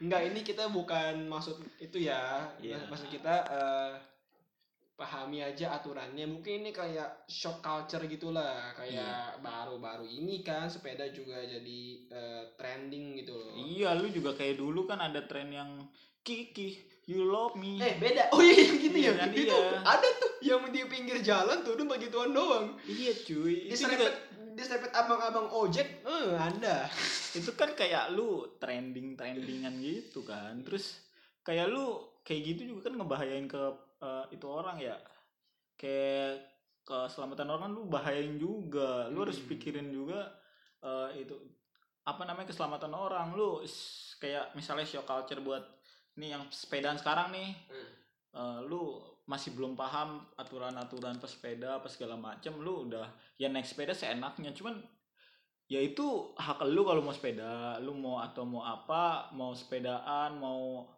Enggak, 0.00 0.22
ini 0.32 0.40
kita 0.40 0.66
bukan 0.68 1.28
maksud 1.28 1.60
itu 1.78 2.00
ya. 2.00 2.48
Iya. 2.58 2.80
Maksud 2.88 3.06
kita 3.06 3.34
eh, 3.46 3.92
pahami 4.96 5.40
aja 5.40 5.76
aturannya. 5.76 6.24
Mungkin 6.24 6.60
ini 6.60 6.70
kayak 6.72 7.24
shock 7.24 7.60
culture 7.60 8.04
gitulah, 8.04 8.72
Iya. 8.76 8.76
kayak 8.76 9.24
baru-baru 9.40 10.04
ini 10.04 10.40
kan 10.40 10.66
sepeda 10.66 11.08
juga 11.08 11.40
jadi 11.40 11.80
eh, 12.08 12.44
trending 12.56 13.20
gitu 13.20 13.32
loh. 13.32 13.52
iya 13.56 13.92
lu 13.94 14.08
juga 14.08 14.32
kayak 14.34 14.56
dulu 14.56 14.84
kan 14.84 15.00
ada 15.00 15.24
tren 15.24 15.52
yang 15.52 15.84
Kiki 16.20 16.89
you 17.04 17.24
love 17.24 17.54
me 17.54 17.76
Eh, 17.76 17.96
beda. 17.96 18.28
Oh 18.30 18.40
iya 18.40 18.54
yang 18.60 18.78
gitu 18.78 18.96
Iya 18.96 19.10
ya. 19.10 19.12
kan, 19.16 19.28
itu 19.32 19.56
iya. 19.56 19.78
ada 19.82 20.08
tuh 20.16 20.30
yang 20.40 20.62
di 20.68 20.80
pinggir 20.84 21.18
jalan 21.20 21.60
tuh 21.60 21.72
udah 21.74 21.86
bagi 21.88 22.08
tuan 22.08 22.30
doang. 22.30 22.66
iya 22.84 23.12
cuy 23.14 23.66
itu 23.66 23.78
juga 23.78 23.96
Diserempet 23.96 24.14
diserempet 24.50 24.92
abang-abang 24.92 25.46
ojek, 25.48 26.02
eh 26.02 26.34
ada. 26.34 26.84
itu 27.32 27.50
kan 27.54 27.70
kayak 27.72 28.10
lu 28.10 28.44
trending 28.58 29.14
trendingan 29.14 29.78
gitu 29.78 30.20
kan 30.20 30.58
terus 30.60 30.98
kayak 31.40 31.70
lu 31.70 31.96
kayak 32.20 32.42
gitu 32.50 32.74
juga 32.74 32.90
kan 32.90 32.98
ngebahayain 32.98 33.46
ke 33.46 33.62
eh, 34.00 34.24
itu 34.30 34.46
orang 34.46 34.76
ya 34.76 34.98
kayak 35.76 36.44
keselamatan 36.82 37.46
orang 37.48 37.62
kan 37.62 37.72
lu 37.72 37.82
bahayain 37.86 38.36
juga 38.36 39.06
lu 39.08 39.22
harus 39.22 39.38
Hmm. 39.38 39.48
pikirin 39.48 39.88
juga 39.88 40.28
eh, 40.82 41.22
itu 41.22 41.36
apa 42.02 42.22
namanya 42.24 42.50
keselamatan 42.50 42.90
orang 42.90 43.32
lu 43.32 43.62
kayak 44.18 44.50
misalnya 44.52 44.84
show 44.84 45.04
culture 45.04 45.40
buat 45.40 45.62
nih 46.20 46.36
yang 46.36 46.44
sepedaan 46.52 47.00
sekarang 47.00 47.32
nih 47.32 47.50
Hmm. 47.72 47.88
eh, 48.36 48.58
lu 48.68 49.00
masih 49.30 49.54
belum 49.54 49.78
paham 49.78 50.26
aturan-aturan 50.34 51.22
pesepeda 51.22 51.78
apa 51.78 51.86
segala 51.86 52.18
macem 52.18 52.50
lu 52.58 52.90
udah 52.90 53.06
ya 53.38 53.46
naik 53.46 53.62
sepeda 53.62 53.94
seenaknya. 53.94 54.50
Cuman 54.50 54.74
ya 55.70 55.78
itu 55.78 56.34
hak 56.34 56.66
lu 56.66 56.82
kalau 56.82 56.98
mau 56.98 57.14
sepeda. 57.14 57.78
Lu 57.78 57.94
mau 57.94 58.18
atau 58.18 58.42
mau 58.42 58.66
apa 58.66 59.30
mau 59.30 59.54
sepedaan 59.54 60.34
mau 60.34 60.90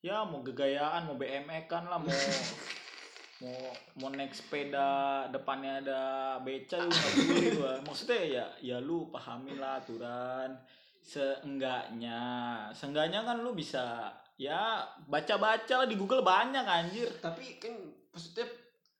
ya 0.00 0.22
mau 0.22 0.38
gegayaan 0.40 1.10
mau 1.10 1.18
BMX 1.18 1.66
kan 1.66 1.90
lah 1.90 1.98
mau 1.98 2.14
mau 3.42 3.58
mau 3.98 4.08
naik 4.14 4.32
sepeda 4.32 5.26
depannya 5.34 5.82
ada 5.82 6.02
beca 6.46 6.78
lu 6.78 6.94
nggak 6.94 7.10
peduli 7.18 7.48
gua. 7.58 7.74
Maksudnya 7.82 8.20
ya 8.22 8.46
ya 8.62 8.76
lu 8.78 9.10
pahamin 9.10 9.58
lah 9.58 9.82
aturan. 9.82 10.54
Seenggaknya 11.02 12.20
seenggaknya 12.70 13.26
kan 13.26 13.42
lu 13.42 13.50
bisa 13.50 14.14
ya 14.40 14.88
baca-baca 15.04 15.84
lah 15.84 15.88
di 15.88 16.00
Google 16.00 16.24
banyak 16.24 16.64
anjir. 16.64 17.12
Tapi 17.20 17.60
kan 17.60 17.76
maksudnya 18.08 18.48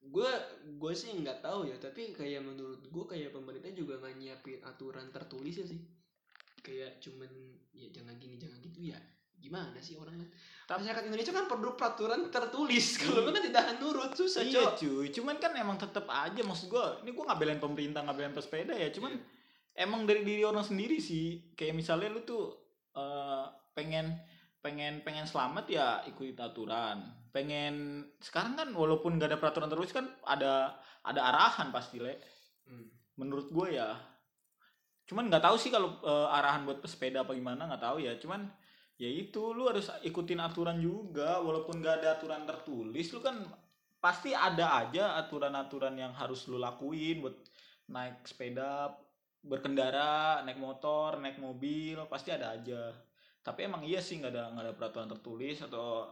gue 0.00 0.30
gue 0.76 0.92
sih 0.92 1.12
nggak 1.16 1.44
tahu 1.44 1.68
ya 1.68 1.76
tapi 1.76 2.12
kayak 2.12 2.44
menurut 2.44 2.80
gue 2.84 3.04
kayak 3.08 3.32
pemerintah 3.32 3.72
juga 3.72 3.96
nggak 4.00 4.16
nyiapin 4.20 4.60
aturan 4.68 5.08
tertulis 5.08 5.56
ya 5.56 5.64
sih. 5.64 5.80
Kayak 6.60 7.00
cuman 7.00 7.32
ya 7.72 7.88
jangan 7.88 8.20
gini 8.20 8.36
jangan 8.36 8.60
gitu 8.60 8.92
ya 8.92 9.00
gimana 9.40 9.80
sih 9.80 9.96
orang 9.96 10.20
Tapi- 10.68 10.84
masyarakat 10.84 11.08
Indonesia 11.08 11.32
kan 11.32 11.48
perlu 11.48 11.72
peraturan 11.72 12.28
tertulis. 12.28 12.86
Kalau 13.00 13.24
kan 13.24 13.40
tidak 13.40 13.80
nurut 13.80 14.12
susah 14.12 14.44
iya 14.44 14.68
cok. 14.68 14.76
cuy. 14.76 15.06
Cuman 15.08 15.40
kan 15.40 15.56
emang 15.56 15.80
tetep 15.80 16.04
aja 16.04 16.44
maksud 16.44 16.68
gua 16.68 17.00
ini 17.00 17.16
gua 17.16 17.32
nggak 17.32 17.40
belain 17.40 17.60
pemerintah 17.64 18.04
nggak 18.04 18.16
belain 18.20 18.36
pesepeda 18.36 18.76
ya. 18.76 18.92
Cuman 18.92 19.16
emang 19.72 20.04
dari 20.04 20.20
diri 20.20 20.44
orang 20.44 20.60
sendiri 20.60 21.00
sih. 21.00 21.56
Kayak 21.56 21.80
misalnya 21.80 22.12
lu 22.12 22.20
tuh 22.28 22.52
eh, 22.92 23.44
pengen 23.72 24.12
pengen 24.60 25.00
pengen 25.00 25.24
selamat 25.24 25.64
ya 25.72 25.88
ikuti 26.04 26.36
aturan 26.36 27.20
pengen 27.32 28.04
sekarang 28.20 28.58
kan 28.58 28.68
walaupun 28.74 29.16
gak 29.16 29.32
ada 29.32 29.38
peraturan 29.40 29.70
terus 29.70 29.94
kan 29.94 30.06
ada 30.26 30.76
ada 31.06 31.20
arahan 31.32 31.72
pasti 31.72 31.96
le. 32.02 32.14
Hmm. 32.68 32.86
menurut 33.18 33.52
gue 33.52 33.76
ya. 33.76 33.98
Cuman 35.04 35.26
nggak 35.28 35.42
tahu 35.42 35.56
sih 35.58 35.68
kalau 35.74 35.98
eh, 36.00 36.28
arahan 36.38 36.64
buat 36.64 36.78
pesepeda 36.80 37.26
apa 37.26 37.34
gimana 37.34 37.66
nggak 37.66 37.82
tahu 37.82 37.98
ya. 38.00 38.16
Cuman 38.16 38.46
ya 39.00 39.10
itu 39.10 39.52
lu 39.52 39.68
harus 39.68 39.90
ikutin 40.04 40.40
aturan 40.40 40.78
juga. 40.80 41.40
Walaupun 41.42 41.82
gak 41.82 42.04
ada 42.04 42.16
aturan 42.16 42.46
tertulis 42.48 43.10
lu 43.12 43.20
kan 43.20 43.42
pasti 44.00 44.32
ada 44.32 44.80
aja 44.80 45.20
aturan-aturan 45.20 45.92
yang 46.00 46.12
harus 46.16 46.48
lu 46.48 46.56
lakuin 46.56 47.20
buat 47.20 47.36
naik 47.92 48.24
sepeda 48.24 48.96
berkendara 49.44 50.40
naik 50.40 50.56
motor 50.56 51.20
naik 51.20 51.36
mobil 51.36 52.00
pasti 52.08 52.32
ada 52.32 52.56
aja 52.56 52.96
tapi 53.40 53.64
emang 53.64 53.82
iya 53.84 54.00
sih 54.04 54.20
nggak 54.20 54.32
ada 54.32 54.44
nggak 54.52 54.64
ada 54.68 54.74
peraturan 54.76 55.08
tertulis 55.08 55.58
atau 55.64 56.08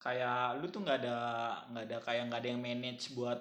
kayak 0.00 0.58
lu 0.58 0.66
tuh 0.72 0.80
nggak 0.82 0.98
ada 1.04 1.18
nggak 1.70 1.84
ada 1.86 1.96
kayak 2.02 2.22
nggak 2.32 2.40
ada 2.42 2.48
yang 2.48 2.62
manage 2.64 3.12
buat 3.14 3.38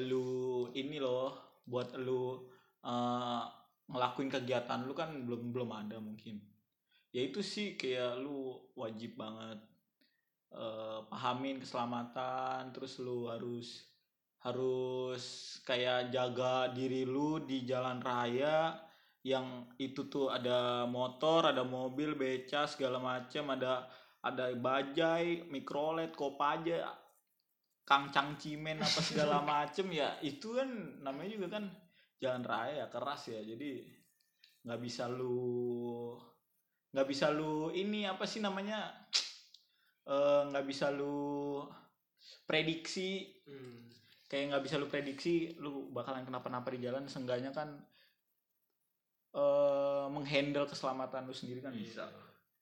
lu 0.00 0.66
ini 0.74 0.98
loh 0.98 1.60
buat 1.68 1.94
lu 2.00 2.40
eh, 2.82 3.42
ngelakuin 3.90 4.30
kegiatan 4.30 4.86
lu 4.86 4.94
kan 4.94 5.10
belum 5.26 5.50
belum 5.54 5.70
ada 5.74 5.98
mungkin. 5.98 6.38
Ya 7.10 7.26
itu 7.26 7.42
sih 7.42 7.74
kayak 7.74 8.22
lu 8.22 8.54
wajib 8.78 9.18
banget 9.18 9.58
eh, 10.54 11.00
pahamin 11.10 11.62
keselamatan 11.62 12.70
terus 12.74 12.98
lu 13.02 13.30
harus 13.30 13.90
harus 14.40 15.24
kayak 15.68 16.08
jaga 16.14 16.72
diri 16.72 17.04
lu 17.04 17.44
di 17.44 17.68
jalan 17.68 18.00
raya 18.00 18.72
yang 19.20 19.68
itu 19.76 20.08
tuh 20.08 20.32
ada 20.32 20.88
motor 20.88 21.52
ada 21.52 21.60
mobil 21.60 22.16
beca 22.16 22.64
segala 22.64 22.96
macam 22.96 23.52
ada 23.52 23.84
ada 24.24 24.52
bajai 24.56 25.48
mikrolet 25.48 26.16
kopaja 26.16 26.88
kangcang 27.84 28.40
cimen 28.40 28.80
apa 28.80 29.00
segala 29.04 29.44
macem 29.52 29.92
ya 29.92 30.16
itu 30.24 30.56
kan 30.56 30.68
namanya 31.04 31.30
juga 31.36 31.60
kan 31.60 31.64
jalan 32.20 32.44
raya 32.44 32.88
keras 32.88 33.32
ya 33.32 33.40
jadi 33.44 33.84
nggak 34.64 34.80
bisa 34.80 35.08
lu 35.08 36.16
nggak 36.92 37.08
bisa 37.08 37.32
lu 37.32 37.72
ini 37.72 38.04
apa 38.08 38.24
sih 38.24 38.40
namanya 38.40 38.88
Eh, 40.10 40.42
nggak 40.50 40.66
bisa 40.66 40.90
lu 40.90 41.62
prediksi 42.48 43.30
Hmm. 43.46 43.86
kayak 44.30 44.54
nggak 44.54 44.64
bisa 44.66 44.74
lu 44.78 44.86
prediksi 44.86 45.54
lu 45.58 45.90
bakalan 45.90 46.22
kenapa-napa 46.22 46.70
di 46.70 46.82
jalan 46.86 47.06
seenggaknya 47.06 47.50
kan 47.50 47.78
eh 49.30 50.06
menghandle 50.10 50.66
keselamatan 50.66 51.26
lu 51.26 51.34
sendiri 51.34 51.62
kan? 51.62 51.70
Bisa. 51.70 52.06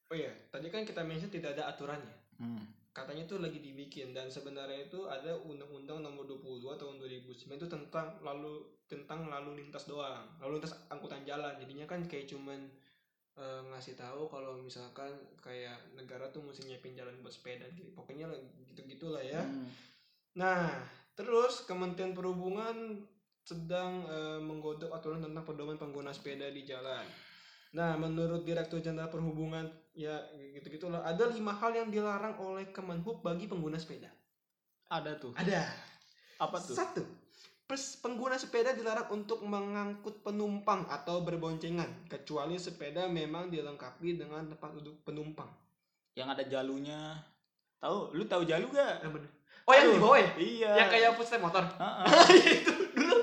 Oh 0.08 0.16
iya 0.16 0.32
tadi 0.48 0.72
kan 0.72 0.84
kita 0.84 1.04
mention 1.04 1.32
tidak 1.32 1.56
ada 1.56 1.72
aturannya. 1.72 2.16
Hmm. 2.38 2.62
katanya 2.94 3.30
itu 3.30 3.38
lagi 3.38 3.62
dibikin 3.62 4.10
dan 4.10 4.26
sebenarnya 4.26 4.90
itu 4.90 5.06
ada 5.06 5.30
undang-undang 5.46 6.02
nomor 6.02 6.26
22 6.26 6.66
tahun 6.74 6.98
2009 6.98 7.54
itu 7.54 7.66
tentang 7.70 8.18
lalu 8.26 8.62
tentang 8.90 9.30
lalu 9.30 9.62
lintas 9.62 9.86
doang 9.86 10.26
lalu 10.42 10.58
lintas 10.58 10.74
angkutan 10.90 11.22
jalan. 11.22 11.54
Jadinya 11.62 11.86
kan 11.86 12.02
kayak 12.10 12.26
cuman 12.26 12.58
eh, 13.38 13.62
ngasih 13.70 13.94
tahu 13.94 14.26
kalau 14.26 14.58
misalkan 14.58 15.14
kayak 15.38 15.78
negara 15.94 16.26
tuh 16.34 16.42
mesti 16.42 16.66
nyiapin 16.66 16.98
jalan 16.98 17.14
buat 17.22 17.30
sepeda 17.30 17.70
gitu. 17.78 17.86
Pokoknya 17.94 18.26
gitu 18.66 18.82
gitulah 18.86 19.22
ya. 19.22 19.46
Hmm. 19.46 19.70
nah 20.34 20.70
terus 21.14 21.66
Kementerian 21.66 22.14
Perhubungan 22.14 23.02
sedang 23.48 24.04
eh, 24.04 24.38
menggodok 24.38 24.92
aturan 24.92 25.20
tentang 25.20 25.40
pedoman 25.42 25.74
pengguna 25.74 26.12
sepeda 26.12 26.48
di 26.48 26.62
jalan 26.62 27.04
Nah, 27.68 27.92
menurut 27.94 28.48
Direktur 28.48 28.80
Jenderal 28.80 29.08
Perhubungan 29.08 29.68
ya 29.92 30.16
gitu 30.50 30.68
gitulah 30.70 31.04
ada 31.04 31.28
lima 31.28 31.52
hal 31.52 31.76
yang 31.76 31.88
dilarang 31.88 32.32
oleh 32.38 32.64
Kemenhub 32.66 33.20
bagi 33.20 33.44
pengguna 33.44 33.76
sepeda. 33.76 34.08
ada 34.86 35.12
tuh 35.14 35.36
Ada. 35.36 35.68
apa 36.38 36.56
tuh 36.56 36.72
Satu, 36.72 37.04
pers- 37.64 38.00
pengguna 38.00 38.40
sepeda 38.40 38.72
dilarang 38.72 39.12
untuk 39.12 39.42
mengangkut 39.42 40.22
penumpang 40.22 40.88
atau 40.88 41.20
berboncengan 41.20 42.08
kecuali 42.08 42.56
sepeda 42.56 43.04
memang 43.04 43.48
dilengkapi 43.48 44.16
dengan 44.16 44.48
tempat 44.48 44.72
duduk 44.74 45.04
penumpang. 45.04 45.48
yang 46.14 46.26
ada 46.26 46.42
jalunya 46.42 47.20
tahu 47.76 48.10
lu 48.12 48.24
tahu 48.24 48.42
jalu 48.42 48.64
gak 48.70 49.04
Yang 49.04 49.12
bener. 49.14 49.30
Oh 49.62 49.72
yang 49.72 49.92
di 49.92 50.00
bawah 50.00 50.16
ya? 50.16 50.30
iya 50.40 50.70
Yang 50.78 50.88
kayak 50.90 51.10
footstep 51.14 51.40
motor. 51.40 51.64
Heeh. 51.68 52.06
itu 52.56 52.72
dulu 52.72 52.77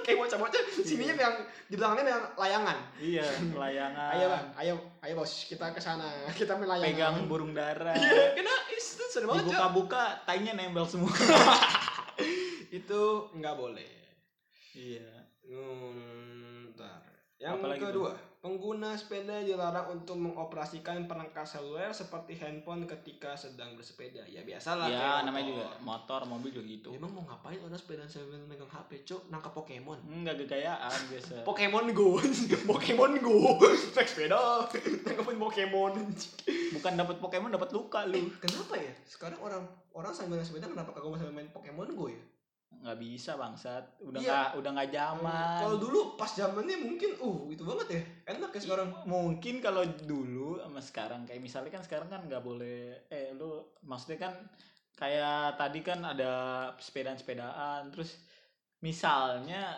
kayak 0.05 0.17
bocah-bocah 0.19 0.61
sininya 0.79 1.17
yang 1.17 1.35
di 1.65 1.75
belakangnya 1.75 2.13
yang 2.13 2.23
layangan. 2.35 2.77
iya 2.95 3.25
layangan 3.65 4.09
Ayo 4.11 4.25
bang, 4.29 4.45
ayo, 4.55 4.73
ayo 5.01 5.13
bos, 5.15 5.33
kita 5.43 5.65
ke 5.69 5.79
sana, 5.79 6.05
kita 6.37 6.53
main 6.53 6.69
layangan. 6.69 6.85
pegang 6.87 7.15
burung 7.25 7.51
dara 7.51 7.91
Iya, 7.91 8.31
kena 8.33 8.53
itu 8.69 9.03
seru 9.07 9.25
banget. 9.25 9.41
Cok. 9.41 9.49
dibuka-buka 9.49 10.03
tainya 10.23 10.53
nempel 10.53 10.85
semua 10.85 11.09
Itu 12.71 13.01
nggak 13.33 13.55
boleh. 13.55 13.91
iya 14.71 15.09
Hmm, 15.41 16.67
bentar. 16.67 17.05
Yang 17.37 17.53
Apalagi 17.55 17.81
kedua, 17.83 18.11
pengguna 18.45 18.93
sepeda 18.93 19.41
dilarang 19.41 19.89
untuk 19.89 20.21
mengoperasikan 20.21 21.09
perangkat 21.09 21.49
seluler 21.49 21.89
seperti 21.89 22.37
handphone 22.37 22.85
ketika 22.85 23.33
sedang 23.33 23.73
bersepeda. 23.73 24.21
Ya 24.29 24.45
biasalah. 24.45 24.85
ya 24.85 25.25
namanya 25.25 25.49
motor. 25.49 25.57
juga 25.57 25.65
motor 25.81 26.21
mobil 26.29 26.49
juga 26.53 26.65
gitu 26.69 26.89
Emang 26.93 27.09
mau 27.09 27.25
ngapain 27.25 27.57
orang 27.65 27.73
sepeda 27.73 28.05
sambil 28.05 28.37
megang 28.45 28.69
HP, 28.69 29.01
cok? 29.01 29.33
Nangkap 29.33 29.49
Pokemon. 29.57 29.97
enggak 30.05 30.45
gegayaan 30.45 30.99
biasa 31.09 31.41
Pokemon 31.41 31.89
Go, 31.97 32.21
Pokemon 32.69 33.17
Go, 33.17 33.57
naik 33.97 34.05
sepeda, 34.05 34.69
nangkapin 35.01 35.41
Pokemon. 35.41 35.93
bukan 36.77 36.93
dapat 36.93 37.17
Pokemon 37.17 37.49
dapat 37.49 37.73
luka 37.73 38.05
lu 38.05 38.29
Kenapa 38.37 38.77
ya? 38.77 38.93
Sekarang 39.09 39.41
orang 39.41 39.65
orang 39.97 40.13
sambil 40.13 40.37
sepeda 40.45 40.69
kenapa 40.69 40.93
kagak 40.93 41.17
sambil 41.17 41.41
main 41.41 41.49
Pokemon 41.49 41.97
Go 41.97 42.13
ya? 42.13 42.21
Nggak 42.77 42.97
bisa 42.97 43.31
bangsat 43.33 43.83
udah 43.99 44.17
Iya. 44.17 44.29
nggak 44.29 44.49
udah 44.57 44.71
nggak 44.73 44.91
zaman 44.91 45.57
Kalau 45.59 45.77
dulu 45.77 45.99
pas 46.13 46.29
zamannya 46.29 46.77
mungkin, 46.79 47.11
uh 47.17 47.37
itu 47.47 47.61
banget 47.61 47.87
ya, 47.89 48.01
enak 48.31 48.49
ya 48.49 48.59
sekarang. 48.59 48.89
mungkin 49.03 49.55
kalau 49.57 49.83
dulu 50.01 50.57
sama 50.57 50.79
sekarang 50.79 51.21
kayak 51.23 51.39
misalnya 51.39 51.71
kan 51.71 51.81
sekarang 51.81 52.07
kan 52.07 52.21
nggak 52.23 52.41
boleh 52.41 53.07
eh 53.07 53.31
lu 53.31 53.57
maksudnya 53.81 54.19
kan 54.21 54.33
kayak 54.93 55.55
tadi 55.55 55.79
kan 55.81 55.99
ada 56.01 56.31
sepedaan-sepedaan 56.77 57.89
terus 57.89 58.15
misalnya 58.79 59.75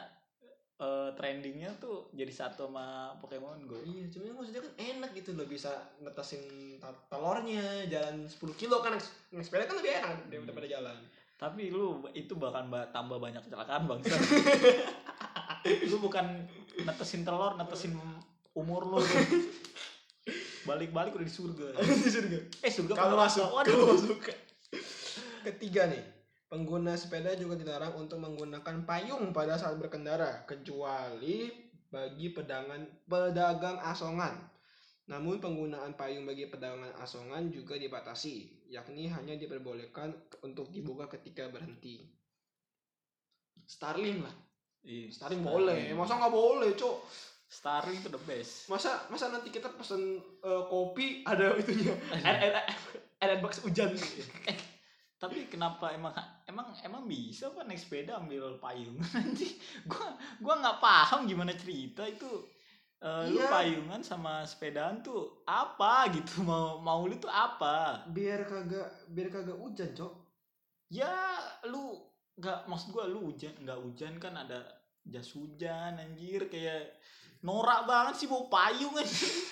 eh, 0.78 1.10
trendingnya 1.12 1.74
tuh 1.76 2.06
jadi 2.12 2.30
satu 2.30 2.70
sama 2.70 3.10
Pokemon 3.18 3.66
Go 3.66 3.80
Iya, 3.80 4.06
cuman 4.08 4.38
maksudnya 4.38 4.62
kan 4.62 4.74
enak 4.78 5.12
gitu 5.12 5.34
loh 5.34 5.46
bisa 5.46 5.74
netasin 5.98 6.44
ta- 6.78 6.94
telurnya 7.08 7.66
jalan 7.88 8.22
10 8.24 8.38
kilo 8.54 8.78
kan 8.78 8.94
naik, 8.94 9.06
sepeda 9.40 9.66
kan 9.66 9.74
lebih 9.76 9.92
enak 9.96 10.18
daripada 10.30 10.70
jalan. 10.70 10.98
Tapi 11.38 11.70
lu 11.70 12.02
itu 12.12 12.34
bahkan 12.34 12.66
ba- 12.68 12.90
tambah 12.90 13.22
banyak 13.22 13.40
kecelakaan 13.40 13.86
bangsa 13.86 14.18
lu 15.90 15.98
bukan 16.02 16.26
netesin 16.82 17.22
telur 17.22 17.54
netesin 17.56 17.94
umur 18.58 18.82
lu 18.84 19.00
balik-balik 20.66 21.16
udah 21.16 21.24
di 21.24 21.32
surga 21.32 21.66
Di 21.80 22.12
surga. 22.12 22.38
eh 22.60 22.72
surga 22.72 22.94
Kalau 22.94 23.16
masuk, 23.16 23.48
kalau 23.64 23.96
masuk. 23.96 24.20
Ketiga 25.48 25.88
nih, 25.88 26.04
pengguna 26.52 27.00
sepeda 27.00 27.32
juga 27.40 27.56
dilarang 27.56 27.96
untuk 27.96 28.20
menggunakan 28.20 28.84
payung 28.84 29.32
pada 29.32 29.56
saat 29.56 29.80
berkendara, 29.80 30.44
kecuali 30.44 31.48
bagi 31.88 32.36
pedangan 32.36 32.84
pedagang 33.08 33.80
asongan. 33.80 34.36
Namun 35.08 35.40
penggunaan 35.40 35.96
payung 35.96 36.28
bagi 36.28 36.52
pedagang 36.52 36.84
asongan 37.00 37.48
juga 37.48 37.80
dibatasi, 37.80 38.68
yakni 38.68 39.08
hanya 39.08 39.40
diperbolehkan 39.40 40.12
untuk 40.44 40.68
dibuka 40.68 41.08
ketika 41.08 41.48
berhenti. 41.48 42.04
Starling 43.68 44.20
lah, 44.24 44.36
Iya, 44.88 45.12
Starling 45.12 45.44
boleh, 45.44 45.92
masa 45.96 46.16
nggak 46.16 46.32
boleh, 46.32 46.72
cok? 46.76 46.98
Starling 47.48 48.00
itu 48.00 48.08
the 48.12 48.22
best. 48.28 48.68
Masa 48.72 49.08
masa 49.08 49.32
nanti 49.32 49.52
kita 49.52 49.72
pesen 49.76 50.20
eh, 50.20 50.64
kopi 50.68 51.24
ada 51.24 51.56
itunya, 51.56 51.96
air 53.24 53.40
box 53.40 53.64
hujan. 53.64 53.96
tapi 55.18 55.50
kenapa 55.50 55.98
emang 55.98 56.14
emang 56.46 56.70
emang 56.86 57.04
bisa 57.10 57.50
apa 57.50 57.66
naik 57.66 57.82
sepeda 57.82 58.22
ambil 58.22 58.62
payung. 58.62 59.02
Nanti 59.16 59.58
gua 59.90 60.14
gua 60.38 60.62
nggak 60.62 60.78
paham 60.78 61.26
gimana 61.26 61.58
cerita 61.58 62.06
itu 62.06 62.28
Eh, 62.98 63.30
lu 63.30 63.38
Iya. 63.38 63.46
payungan 63.54 64.02
sama 64.02 64.42
sepedaan 64.42 65.06
tuh 65.06 65.46
apa 65.46 66.10
gitu? 66.18 66.42
Mau 66.50 66.82
mau 66.82 67.06
lu 67.06 67.14
tuh 67.22 67.30
apa? 67.30 68.02
Biar 68.10 68.42
kagak 68.50 68.90
biar 69.14 69.30
kagak 69.30 69.54
hujan 69.54 69.94
cok. 69.94 70.14
Ya 70.90 71.38
lu 71.70 71.94
nggak 72.42 72.66
maksud 72.66 72.90
gua 72.90 73.06
lu 73.06 73.30
hujan 73.30 73.54
nggak 73.62 73.78
hujan 73.86 74.18
kan 74.18 74.34
ada 74.34 74.66
jas 75.06 75.30
hujan 75.38 75.94
anjir 75.98 76.50
kayak 76.50 76.90
norak 77.46 77.86
banget 77.86 78.18
sih 78.18 78.28
bawa 78.30 78.50
payung 78.50 78.98
anjir. 78.98 79.30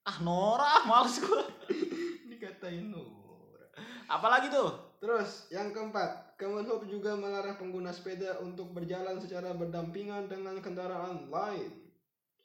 Ah 0.00 0.16
norak 0.24 0.88
males 0.88 1.20
gua. 1.20 1.44
Dikatain 2.32 2.88
Nora 2.88 3.68
apalagi 4.08 4.48
tuh? 4.48 4.96
Terus 4.96 5.52
yang 5.52 5.76
keempat 5.76 6.40
Kemenhub 6.40 6.88
juga 6.88 7.12
melarang 7.12 7.60
pengguna 7.60 7.92
sepeda 7.92 8.40
untuk 8.40 8.72
berjalan 8.72 9.20
secara 9.20 9.52
berdampingan 9.52 10.24
dengan 10.24 10.56
kendaraan 10.64 11.28
lain 11.28 11.79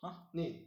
Hah? 0.05 0.29
nih 0.37 0.61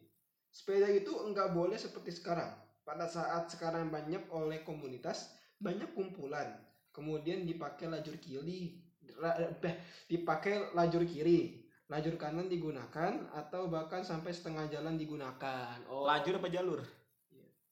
sepeda 0.51 0.90
itu 0.90 1.14
enggak 1.22 1.55
boleh 1.55 1.79
seperti 1.79 2.11
sekarang. 2.11 2.51
Pada 2.83 3.07
saat 3.07 3.46
sekarang 3.53 3.87
banyak 3.94 4.27
oleh 4.35 4.66
komunitas 4.66 5.31
banyak 5.62 5.94
kumpulan. 5.94 6.59
Kemudian 6.90 7.46
dipakai 7.46 7.87
lajur 7.87 8.18
kiri 8.18 8.83
eh, 9.07 9.77
dipakai 10.11 10.74
lajur 10.74 11.07
kiri. 11.07 11.62
Lajur 11.88 12.20
kanan 12.20 12.51
digunakan 12.51 13.33
atau 13.33 13.70
bahkan 13.70 14.05
sampai 14.05 14.35
setengah 14.35 14.68
jalan 14.68 14.98
digunakan. 14.98 15.79
Oh. 15.88 16.05
Lajur 16.05 16.37
apa 16.37 16.51
jalur? 16.51 16.83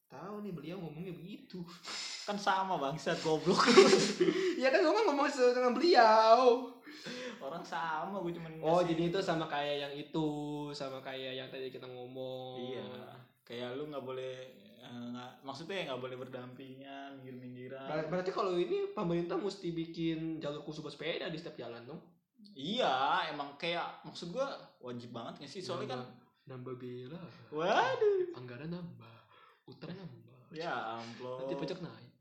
Tahu 0.07 0.39
nih 0.41 0.55
beliau 0.55 0.79
ngomongnya 0.79 1.11
begitu. 1.13 1.61
Kan 2.23 2.39
sama 2.39 2.79
bangsat 2.79 3.19
goblok. 3.21 3.67
Ya 4.57 4.73
kan 4.73 4.81
ngomong 4.81 5.13
ngomong 5.13 5.29
dengan 5.29 5.75
beliau 5.77 6.73
orang 7.37 7.63
sama 7.63 8.17
gue 8.23 8.33
cuman 8.35 8.51
oh 8.63 8.81
jadi 8.81 9.13
itu 9.13 9.19
sama 9.21 9.45
kayak 9.45 9.75
yang 9.87 9.93
itu 9.93 10.27
sama 10.73 10.99
kayak 10.99 11.37
yang 11.37 11.47
tadi 11.47 11.69
kita 11.69 11.85
ngomong. 11.87 12.73
Iya. 12.73 12.87
Kayak 13.47 13.79
lu 13.79 13.87
nggak 13.87 14.03
boleh 14.03 14.35
eh, 14.83 15.05
nggak 15.13 15.31
maksudnya 15.45 15.87
nggak 15.87 16.01
boleh 16.03 16.17
berdampingan 16.19 17.15
minggir 17.19 17.35
minggiran 17.39 17.87
Ber- 17.87 18.07
berarti 18.11 18.31
kalau 18.35 18.59
ini 18.59 18.91
pemerintah 18.91 19.39
mesti 19.39 19.71
bikin 19.71 20.43
jalur 20.43 20.63
khusus 20.63 20.83
buat 20.83 20.91
sepeda 20.95 21.31
di 21.31 21.37
setiap 21.39 21.55
jalan 21.55 21.83
dong? 21.87 22.01
Iya 22.57 23.27
emang 23.31 23.55
kayak 23.55 24.01
maksud 24.03 24.33
gua 24.33 24.51
wajib 24.81 25.13
banget 25.15 25.43
nggak 25.43 25.51
sih? 25.51 25.61
Soalnya 25.63 25.95
kan 25.95 26.01
nambah 26.47 26.75
bela 26.79 27.19
waduh. 27.51 28.35
Anggaran 28.35 28.71
nambah 28.71 29.15
utang 29.67 29.91
nambah. 29.95 30.39
Ya 30.55 30.71
ampun. 30.95 31.43
Nanti 31.43 31.55
pajak 31.59 31.79
naik. 31.83 32.11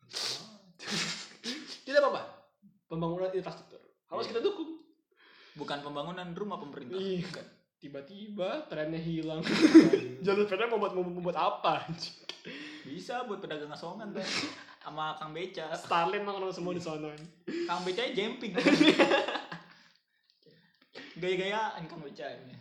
Tidak 1.86 2.02
apa-apa. 2.02 2.22
Pembangunan 2.90 3.30
infrastruktur 3.30 3.85
harus 4.10 4.26
Iya. 4.26 4.30
kita 4.36 4.40
dukung. 4.44 4.70
Bukan 5.56 5.78
pembangunan 5.80 6.28
rumah 6.36 6.60
pemerintah. 6.60 7.00
Iya. 7.00 7.24
Tiba-tiba 7.76 8.68
trennya 8.68 9.00
hilang. 9.00 9.40
Jalur 10.24 10.48
sepeda 10.48 10.68
mau 10.68 10.80
buat 10.80 10.92
mau 10.96 11.04
buat 11.22 11.36
apa 11.36 11.86
bisa 12.86 13.26
buat 13.26 13.42
pedagang 13.42 13.74
asongan 13.74 14.14
tuh 14.14 14.22
sama 14.78 15.18
kang 15.18 15.34
beca. 15.34 15.74
Starlin 15.74 16.22
mah 16.22 16.38
kalau 16.38 16.54
semua 16.54 16.70
di 16.70 16.82
sana 16.82 17.10
kang 17.66 17.82
beca 17.82 18.06
jumping. 18.14 18.54
Gaya-gayaan 21.20 21.82
kang 21.90 22.02
beca 22.04 22.26
ini. 22.30 22.54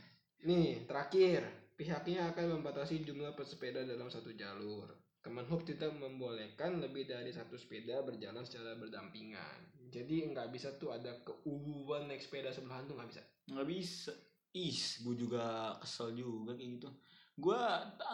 Nih, 0.46 0.86
terakhir, 0.90 1.46
pihaknya 1.78 2.34
akan 2.34 2.62
membatasi 2.62 3.06
jumlah 3.06 3.38
pesepeda 3.38 3.86
dalam 3.86 4.10
satu 4.10 4.34
jalur. 4.34 4.90
Kemenhub 5.22 5.66
tidak 5.66 5.90
membolehkan 5.98 6.78
lebih 6.78 7.10
dari 7.10 7.34
satu 7.34 7.58
sepeda 7.58 8.06
berjalan 8.06 8.46
secara 8.46 8.78
berdampingan. 8.78 9.85
Jadi 9.96 10.16
nggak 10.28 10.52
bisa 10.52 10.76
tuh 10.76 10.92
ada 10.92 11.16
keuuan 11.24 12.06
naik 12.06 12.20
sepeda 12.20 12.52
sebelahan 12.52 12.84
tuh 12.84 12.96
nggak 12.96 13.10
bisa. 13.10 13.22
nggak 13.46 13.68
bisa 13.70 14.12
is 14.52 15.00
gue 15.00 15.16
juga 15.18 15.44
kesel 15.78 16.12
juga 16.12 16.56
kayak 16.56 16.80
gitu 16.80 16.88
gue 17.36 17.60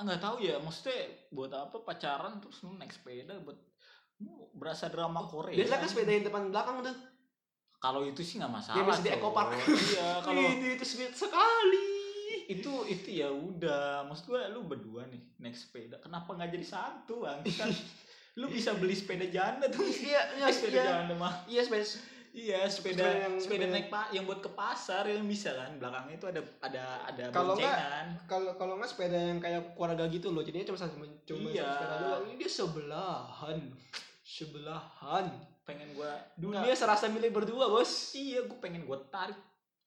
nggak 0.01 0.17
tahu 0.19 0.41
ya 0.41 0.57
maksudnya 0.57 0.97
buat 1.29 1.53
apa 1.53 1.77
pacaran 1.81 2.41
terus 2.41 2.61
lu 2.61 2.73
naik 2.73 2.89
sepeda 2.89 3.37
buat 3.39 3.53
berasa 4.51 4.89
drama 4.89 5.21
Korea 5.23 5.53
Biasa 5.53 5.77
kan 5.77 5.87
sepeda 5.87 6.11
yang 6.11 6.25
depan 6.25 6.49
belakang 6.49 6.81
tuh. 6.81 6.97
kalau 7.77 8.01
itu 8.03 8.21
sih 8.21 8.37
nggak 8.37 8.49
masalah 8.51 8.77
Yang 8.81 8.87
biasa 8.89 9.01
di. 9.01 9.09
Eco 9.13 9.29
Park. 9.29 9.49
iya 9.55 10.09
kalau 10.25 10.41
Ini 10.41 10.67
itu 10.75 10.85
sweet 10.85 11.13
sekali. 11.13 11.87
itu 12.49 12.73
itu 12.85 13.09
ya 13.15 13.29
udah 13.29 14.03
maksud 14.03 14.25
gue 14.27 14.41
lu 14.51 14.65
berdua 14.65 15.07
nih 15.07 15.21
naik 15.37 15.55
sepeda 15.55 15.95
kenapa 15.97 16.33
nggak 16.33 16.51
jadi 16.51 16.65
satu 16.67 17.23
kan 17.23 17.39
lu 18.33 18.47
bisa 18.47 18.71
beli 18.73 18.93
sepeda 18.93 19.25
janda 19.25 19.67
tuh 19.67 19.83
Iya, 19.83 20.21
iya, 20.35 20.47
sepeda 20.53 20.77
iya. 20.77 20.85
janda 21.01 21.13
mah 21.13 21.33
Iya, 21.45 21.61
sepeda. 21.61 21.85
iya 22.31 22.59
sepeda 22.63 23.03
Sepeda 23.03 23.07
yang- 23.21 23.37
sepeda 23.37 23.65
naik 23.67 23.87
pak 23.87 24.05
yang 24.09 24.23
buat 24.23 24.39
ke 24.39 24.47
pasar 24.49 25.03
yang 25.03 25.25
bisa 25.25 25.51
kan 25.51 25.75
belakangnya 25.75 26.15
itu 26.15 26.25
ada 26.25 26.41
ada 26.61 26.83
ada 27.05 27.23
Kalau 27.29 27.53
nggak, 27.53 27.67
boncengan 27.67 28.07
Kalau 28.25 28.51
kalau 28.55 28.73
nggak 28.75 28.87
sepeda 28.89 29.17
yang 29.21 29.37
kayak 29.37 29.61
keluarga 29.73 30.07
gitu 30.07 30.27
loh. 30.29 30.39
Jadinya 30.39 30.63
cuma 30.65 30.79
cuma 30.79 31.05
cuma 31.21 31.47
Iya. 31.49 31.59
satu 31.61 31.75
sepeda 31.75 31.95
doang. 31.99 32.21
Ini 32.23 32.35
dia 32.37 32.49
sebelahan. 32.49 33.59
Sebelahan. 34.21 35.25
pengen 35.61 35.93
gua 35.93 36.09
Dunia 36.33 36.73
serasa 36.73 37.05
milik 37.05 37.31
berdua, 37.31 37.67
Bos. 37.67 38.11
iya 38.11 38.41
gue 38.41 38.57
pengen 38.57 38.81
gua 38.81 38.97
tarik 39.05 39.37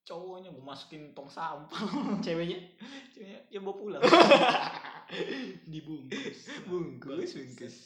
cowoknya 0.03 0.49
gue 0.49 0.63
masukin 0.63 1.11
tong 1.11 1.27
sampah 1.27 1.77
Ceweknya 2.25 2.61
Ceweknya, 3.11 3.41
ya 3.49 3.59
bawa 3.59 3.75
pulang 3.75 4.03
dibungkus. 5.67 6.39
bungkus 6.65 7.31
bungkus 7.35 7.77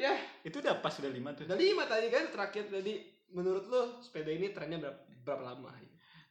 Ya, 0.00 0.16
Itu 0.40 0.64
udah 0.64 0.80
pas 0.80 0.96
udah 0.96 1.12
lima 1.12 1.36
tuh. 1.36 1.44
udah 1.44 1.60
lima 1.60 1.84
tadi 1.84 2.08
kan 2.08 2.32
terakhir 2.32 2.72
tadi 2.72 3.04
menurut 3.30 3.68
lo 3.68 4.00
sepeda 4.00 4.32
ini 4.32 4.48
trennya 4.50 4.80
berapa, 4.80 5.00
berapa 5.22 5.42
lama? 5.44 5.70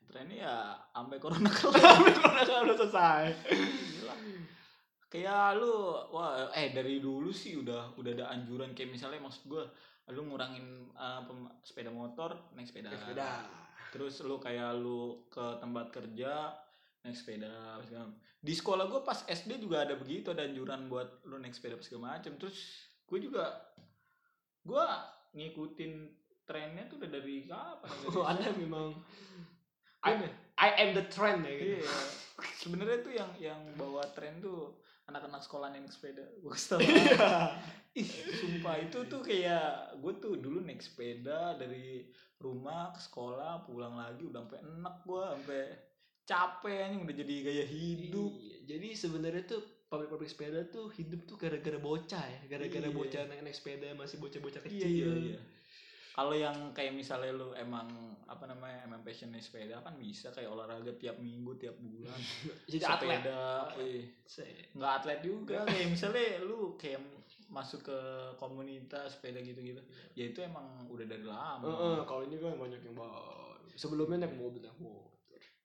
Trennya 0.10 0.38
ya 0.42 0.56
sampai 0.90 1.22
corona 1.22 1.54
kelar. 1.54 1.78
Corona 2.18 2.42
kan 2.42 2.66
udah 2.66 2.78
selesai. 2.82 3.24
Gila. 3.94 4.16
Kayak 5.06 5.58
lu 5.58 5.74
wah 6.10 6.50
eh 6.54 6.74
dari 6.74 6.98
dulu 6.98 7.30
sih 7.30 7.58
udah 7.58 7.94
udah 7.94 8.12
ada 8.14 8.26
anjuran 8.30 8.74
kayak 8.74 8.90
misalnya 8.90 9.22
maksud 9.22 9.46
gua 9.46 9.66
lu 10.10 10.26
ngurangin 10.26 10.90
uh, 10.98 11.22
pem- 11.26 11.54
sepeda 11.62 11.94
motor 11.94 12.34
naik 12.58 12.66
sepeda. 12.66 12.90
Sepeda. 12.90 13.46
Terus 13.94 14.26
lu 14.26 14.42
kayak 14.42 14.82
lu 14.82 15.30
ke 15.30 15.46
tempat 15.62 15.94
kerja 15.94 16.58
naik 17.06 17.14
sepeda 17.14 17.78
segala. 17.86 18.10
Di 18.42 18.54
sekolah 18.54 18.90
gua 18.90 19.06
pas 19.06 19.22
SD 19.26 19.62
juga 19.62 19.86
ada 19.86 19.94
begitu 19.94 20.34
ada 20.34 20.42
anjuran 20.42 20.90
buat 20.90 21.22
lu 21.30 21.38
naik 21.38 21.54
sepeda 21.54 21.78
segala 21.82 22.18
macam. 22.18 22.34
Terus 22.38 22.89
gue 23.10 23.20
juga 23.26 23.46
gua 24.62 24.86
ngikutin 25.34 25.94
trennya 26.46 26.90
tuh 26.90 26.98
udah 27.02 27.10
dari 27.10 27.46
kapan? 27.46 27.90
ya? 27.90 28.08
Oh, 28.14 28.26
anda 28.26 28.50
memang 28.54 28.94
Iya. 30.00 30.32
I, 30.32 30.32
I 30.56 30.70
am 30.88 30.90
the 30.96 31.06
trend 31.12 31.44
ya 31.44 31.54
gitu. 31.60 31.84
Iya. 31.84 31.94
Sebenarnya 32.56 32.98
tuh 33.04 33.14
yang 33.14 33.32
yang 33.36 33.62
bawa 33.76 34.08
tren 34.16 34.40
tuh 34.40 34.80
anak-anak 35.12 35.44
sekolah 35.44 35.76
naik 35.76 35.92
sepeda. 35.92 36.24
Gue 36.40 36.56
kesel 36.56 36.80
Iya. 36.80 37.60
Ih, 38.00 38.10
sumpah 38.38 38.80
itu 38.80 39.02
tuh 39.12 39.20
kayak 39.20 39.98
gue 40.00 40.14
tuh 40.24 40.40
dulu 40.40 40.64
naik 40.64 40.80
sepeda 40.80 41.58
dari 41.60 42.08
rumah 42.40 42.96
ke 42.96 43.02
sekolah 43.04 43.68
pulang 43.68 44.00
lagi 44.00 44.24
udah 44.24 44.46
sampai 44.46 44.60
enak 44.64 44.96
gue 45.04 45.24
sampai 45.36 45.64
capek 46.24 46.78
anjing 46.86 47.02
udah 47.04 47.16
jadi 47.18 47.36
gaya 47.44 47.66
hidup. 47.66 48.32
Iya, 48.40 48.58
Jadi 48.70 48.88
sebenarnya 48.96 49.44
tuh 49.50 49.62
pabrik-pabrik 49.90 50.30
sepeda 50.30 50.62
tuh 50.66 50.88
hidup 50.92 51.26
tuh 51.26 51.36
gara-gara 51.36 51.76
bocah 51.76 52.22
ya, 52.22 52.40
gara-gara 52.48 52.86
Iya. 52.86 52.94
bocah 52.94 53.22
naik-naik 53.26 53.54
sepeda 53.54 53.90
masih 53.94 54.18
bocah-bocah 54.18 54.62
Iya 54.62 54.70
kecil. 54.70 54.88
iya 54.88 55.14
iya. 55.34 55.42
Kalau 56.10 56.36
yang 56.36 56.54
kayak 56.72 56.94
misalnya 56.94 57.32
lu 57.32 57.54
emang 57.54 57.88
apa 58.24 58.44
namanya 58.44 58.84
emang 58.84 59.02
passion 59.02 59.30
naik 59.30 59.42
sepeda 59.42 59.80
kan 59.80 59.96
bisa 59.96 60.30
kayak 60.30 60.48
olahraga 60.48 60.92
tiap 60.94 61.18
minggu 61.18 61.58
tiap 61.58 61.74
bulan. 61.76 62.18
Jadi 62.70 62.84
atlet. 62.84 63.18
sepeda, 63.18 63.42
eh, 63.78 64.02
Se- 64.24 64.68
nggak 64.76 64.94
atlet 64.96 65.20
juga 65.22 65.64
kayak 65.64 65.88
misalnya 65.90 66.44
lu 66.44 66.76
kayak 66.76 67.00
masuk 67.50 67.82
ke 67.84 68.00
komunitas 68.36 69.18
sepeda 69.18 69.42
gitu-gitu 69.42 69.82
ya 70.14 70.30
itu 70.30 70.38
emang 70.40 70.86
udah 70.86 71.02
dari 71.04 71.26
lama 71.26 71.66
Heeh, 71.66 71.98
kalau 72.06 72.22
ini 72.22 72.38
kan 72.38 72.54
banyak 72.54 72.78
yang 72.80 72.94
baru. 72.94 73.58
Sebelumnya 73.74 74.22
naik 74.22 74.36
mobil, 74.36 74.62
naik 74.62 74.78
motor. 74.78 75.10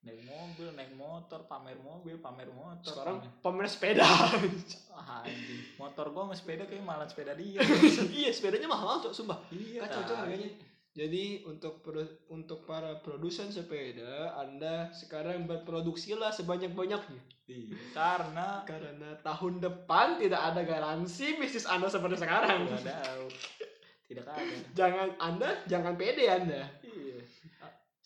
Naik 0.05 0.21
mobil 0.21 0.69
naik 0.71 0.93
motor 0.93 1.43
pamer 1.43 1.73
mobil 1.77 2.15
pamer 2.15 2.45
motor 2.47 2.93
Sekarang 2.93 3.17
pamer- 3.41 3.41
pamer 3.41 3.67
sepeda. 3.67 4.05
ah, 4.93 5.21
anjing. 5.21 5.61
motor 5.75 6.05
gua 6.09 6.23
sama 6.23 6.35
sepeda 6.35 6.63
kayak 6.63 6.81
malah 6.81 7.03
sepeda 7.03 7.33
dia 7.33 7.57
iya, 8.13 8.29
sepedanya 8.29 8.65
mahal 8.65 9.01
cok, 9.01 9.09
sumpah. 9.11 9.41
iya 9.49 9.81
Kacau 9.81 10.01
tai. 10.03 10.15
harganya. 10.15 10.49
Jadi 10.95 11.43
untuk 11.43 11.83
untuk 12.29 12.63
para 12.63 13.03
produsen 13.03 13.51
sepeda, 13.51 14.31
Anda 14.33 14.87
sekarang 14.89 15.43
berproduksilah 15.43 16.31
sebanyak-banyaknya. 16.31 17.19
iya 17.45 17.75
karena 17.91 18.63
Karena 18.63 19.11
tahun 19.19 19.59
depan 19.59 20.17
tidak 20.17 20.41
ada 20.45 20.61
garansi 20.61 21.35
bisnis 21.35 21.65
Anda 21.65 21.89
seperti 21.89 22.15
sekarang. 22.15 22.63
nggak 22.63 22.85
tahu 22.85 23.25
tidak 24.05 24.25
ada 24.29 24.55
Jangan 24.79 25.07
Anda 25.19 25.49
jangan 25.65 25.93
pede 25.93 26.25
Anda. 26.25 26.63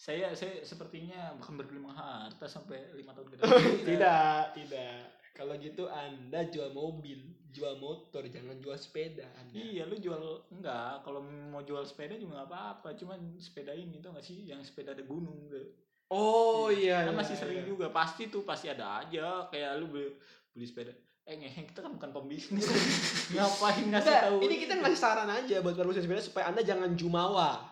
Iya 0.08 0.32
saya 0.32 0.56
saya 0.56 0.64
sepertinya 0.64 1.36
bukan 1.36 1.60
bergelimang 1.60 1.92
harta 1.92 2.48
sampai 2.48 2.96
lima 2.96 3.12
tahun 3.12 3.28
ke 3.28 3.36
depan 3.44 3.60
tidak, 3.84 4.40
tidak. 4.56 5.20
Kalau 5.40 5.56
gitu 5.56 5.88
Anda 5.88 6.52
jual 6.52 6.76
mobil, 6.76 7.20
jual 7.48 7.80
motor, 7.80 8.28
jangan 8.28 8.60
jual 8.60 8.76
sepeda 8.76 9.24
Anda. 9.40 9.56
Iya, 9.56 9.88
lu 9.88 9.96
jual 9.96 10.20
enggak? 10.52 11.00
Kalau 11.08 11.24
mau 11.24 11.64
jual 11.64 11.80
sepeda 11.88 12.20
juga 12.20 12.44
nggak 12.44 12.50
apa-apa. 12.52 12.92
Cuman 13.00 13.40
sepeda 13.40 13.72
ini 13.72 14.04
tuh 14.04 14.12
nggak 14.12 14.26
sih 14.26 14.44
yang 14.44 14.60
sepeda 14.60 14.92
ada 14.92 15.04
gunung 15.08 15.48
tuh. 15.48 15.64
Oh 16.12 16.68
iya. 16.68 17.08
kan 17.08 17.16
iya, 17.16 17.20
masih 17.24 17.40
sering 17.40 17.64
iya. 17.64 17.72
juga. 17.72 17.88
Pasti 17.88 18.28
tuh 18.28 18.44
pasti 18.44 18.68
ada 18.68 19.00
aja. 19.00 19.48
Kayak 19.48 19.80
lu 19.80 19.88
beli, 19.88 20.12
beli 20.52 20.68
sepeda. 20.68 20.92
Eh 21.24 21.40
ngehe, 21.40 21.72
kita 21.72 21.88
kan 21.88 21.96
bukan 21.96 22.12
pembisnis. 22.12 22.68
Ngapain 23.32 23.86
ngasih 23.96 24.12
tahu? 24.28 24.38
ini 24.44 24.56
kita 24.60 24.76
ngasih 24.76 25.00
saran 25.00 25.32
aja 25.32 25.64
buat 25.64 25.80
produsen 25.80 26.04
sepeda 26.04 26.20
supaya 26.20 26.52
Anda 26.52 26.68
jangan 26.68 27.00
jumawa. 27.00 27.69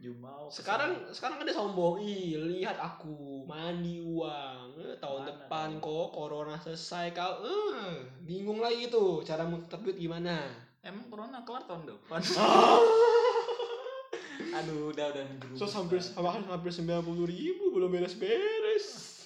Jumau. 0.00 0.48
Sekarang 0.48 0.96
sekarang 1.12 1.44
ada 1.44 1.52
sombong, 1.52 2.00
ih 2.00 2.40
lihat 2.40 2.80
aku 2.80 3.44
mandi 3.44 4.00
uang, 4.00 4.80
eh, 4.80 4.96
tahun 4.96 5.20
Mana 5.20 5.28
depan 5.28 5.68
kok 5.76 6.08
corona 6.16 6.56
selesai 6.56 7.12
kau, 7.12 7.44
eh, 7.44 8.08
bingung 8.24 8.64
lagi 8.64 8.88
tuh 8.88 9.20
cara 9.20 9.44
muter 9.44 9.76
duit 9.84 10.00
gimana. 10.00 10.40
emang 10.80 11.04
corona 11.12 11.44
kelar 11.44 11.68
tahun 11.68 11.84
depan. 11.84 12.16
Aduh, 14.56 14.88
udah 14.88 15.12
udah 15.12 15.24
So 15.52 15.68
hampir 15.68 16.00
hampir 16.00 16.48
hampir 16.48 16.72
sembilan 16.72 17.04
puluh 17.04 17.28
ribu 17.28 17.68
belum 17.70 17.92
beres-beres. 17.92 19.20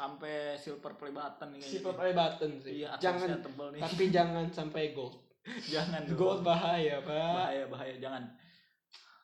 sampai 0.00 0.56
silver 0.56 0.96
play 0.96 1.12
button 1.12 1.52
nih 1.52 1.60
Si 1.60 1.76
kayaknya. 1.76 1.92
play 1.92 2.12
button 2.16 2.50
sih. 2.56 2.72
Iya, 2.80 2.96
jangan 2.96 3.36
tebel 3.44 3.68
nih. 3.76 3.80
tapi 3.84 4.04
jangan 4.08 4.44
sampai 4.48 4.96
gold. 4.96 5.12
jangan 5.74 6.08
dong. 6.08 6.16
Gold 6.16 6.40
bahaya, 6.40 7.04
Pak. 7.04 7.12
bahaya 7.12 7.64
bahaya 7.68 7.94
jangan 8.00 8.24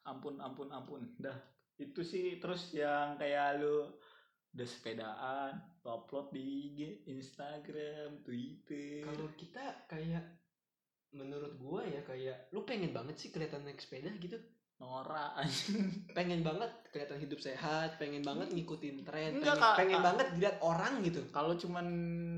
ampun 0.06 0.38
ampun 0.38 0.70
ampun 0.70 1.02
dah 1.18 1.36
itu 1.76 2.00
sih 2.00 2.40
terus 2.40 2.72
yang 2.72 3.20
kayak 3.20 3.60
lu 3.60 3.84
udah 4.56 4.64
sepedaan 4.64 5.52
lu 5.84 5.88
upload 5.92 6.32
di 6.32 6.40
IG 6.72 6.80
Instagram 7.12 8.24
Twitter 8.24 9.04
Kalau 9.04 9.28
kita 9.36 9.84
kayak 9.84 10.24
menurut 11.12 11.52
gua 11.60 11.84
ya 11.84 12.00
kayak 12.02 12.48
lu 12.56 12.64
pengen 12.64 12.96
banget 12.96 13.20
sih 13.20 13.28
kelihatan 13.28 13.64
naik 13.64 13.80
sepeda 13.80 14.08
gitu. 14.16 14.40
anjing 15.40 16.04
pengen 16.12 16.44
banget 16.44 16.68
kelihatan 16.92 17.16
hidup 17.16 17.40
sehat, 17.40 17.96
pengen 17.96 18.20
banget 18.20 18.52
ngikutin 18.52 19.08
tren, 19.08 19.40
Enggak, 19.40 19.56
pengen, 19.56 19.64
Kak. 19.64 19.76
pengen 19.80 20.00
Kak. 20.00 20.04
banget 20.04 20.26
dilihat 20.36 20.56
orang 20.60 20.94
gitu. 21.00 21.20
kalau 21.32 21.56
cuman 21.56 21.86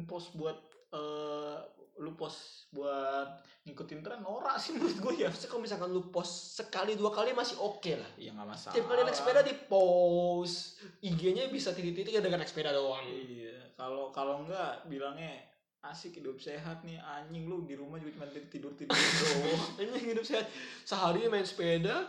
post 0.06 0.38
buat 0.38 0.54
eh 0.94 1.58
lu 1.98 2.14
post 2.14 2.70
buat 2.70 3.26
ngikutin 3.64 4.00
tren 4.00 4.20
norak 4.20 4.56
sih 4.56 4.72
menurut 4.72 4.96
gue 4.96 5.14
ya 5.24 5.28
Terus 5.28 5.46
kalau 5.46 5.60
misalkan 5.60 5.90
lu 5.90 6.08
post 6.08 6.56
sekali 6.56 6.94
dua 6.94 7.10
kali 7.10 7.32
masih 7.32 7.58
oke 7.58 7.92
lah. 7.92 8.10
ya 8.16 8.30
nggak 8.32 8.48
masalah 8.48 8.74
Tiap 8.74 8.84
kali 8.86 9.00
naik 9.02 9.16
sepeda 9.16 9.40
di 9.42 9.54
post, 9.66 10.78
IG-nya 11.00 11.48
bisa 11.48 11.74
titik-titik 11.74 12.14
dengan 12.14 12.40
naik 12.40 12.48
sepeda 12.48 12.70
doang. 12.70 13.02
iya 13.04 13.72
kalau 13.74 14.10
kalau 14.10 14.42
enggak 14.42 14.86
bilangnya 14.86 15.38
asik 15.80 16.18
hidup 16.18 16.38
sehat 16.38 16.82
nih 16.82 16.98
anjing 16.98 17.46
lu 17.46 17.62
di 17.62 17.78
rumah 17.78 17.96
juga 17.96 18.18
cuma 18.18 18.26
tidur 18.50 18.74
tidur 18.74 18.94
doang 18.98 19.62
Ini 19.86 19.98
hidup 20.10 20.24
sehat. 20.26 20.50
Sehari 20.82 21.30
main 21.30 21.46
sepeda, 21.46 22.02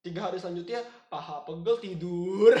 tiga 0.00 0.28
hari 0.28 0.36
selanjutnya 0.36 0.84
paha 1.08 1.42
pegel 1.42 1.80
tidur. 1.80 2.52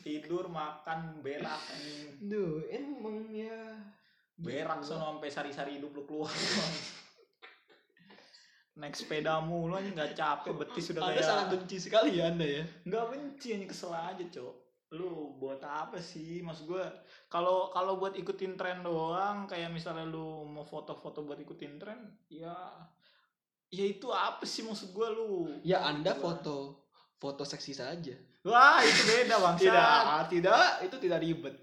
tidur 0.00 0.48
makan 0.48 1.20
berak 1.20 1.60
anjing 1.68 2.16
Duh, 2.24 2.64
emang 2.72 3.28
ya. 3.28 3.76
Berak 4.36 4.80
sono 4.80 5.16
sampai 5.16 5.28
sari-sari 5.28 5.76
hidup 5.76 5.92
lu 5.92 6.02
keluar 6.04 6.28
naik 8.76 8.92
sepeda 8.92 9.40
mulu 9.40 9.72
aja 9.72 9.88
nggak 9.88 10.12
capek 10.12 10.52
betis 10.52 10.92
sudah 10.92 11.00
kayak 11.02 11.24
sangat 11.24 11.46
benci 11.50 11.76
sekali 11.80 12.20
ya 12.20 12.28
Anda 12.28 12.44
ya. 12.44 12.64
nggak 12.84 13.04
benci 13.08 13.48
aja 13.56 13.66
kesel 13.66 13.92
aja 13.92 14.24
cok 14.28 14.54
lu 14.92 15.10
buat 15.34 15.58
apa 15.58 15.96
sih 15.98 16.44
maksud 16.44 16.68
gue 16.68 16.84
kalau 17.26 17.72
kalau 17.72 17.96
buat 17.96 18.12
ikutin 18.14 18.54
tren 18.54 18.84
doang 18.84 19.48
kayak 19.48 19.72
misalnya 19.72 20.04
lu 20.04 20.44
mau 20.44 20.62
foto-foto 20.62 21.24
buat 21.24 21.36
ikutin 21.36 21.80
tren 21.80 21.98
ya 22.28 22.52
ya 23.66 23.82
itu 23.82 24.06
apa 24.08 24.44
sih 24.44 24.62
maksud 24.62 24.92
gue 24.92 25.08
lu 25.10 25.48
Ya 25.64 25.82
Anda 25.82 26.12
Gua- 26.14 26.36
foto 26.36 26.56
foto 27.16 27.42
seksi 27.42 27.72
saja. 27.72 28.12
wah 28.44 28.78
itu 28.78 29.02
beda 29.02 29.40
bang 29.40 29.56
Tidak, 29.58 30.20
tidak, 30.30 30.70
itu 30.84 30.96
tidak 31.00 31.18
ribet. 31.18 31.54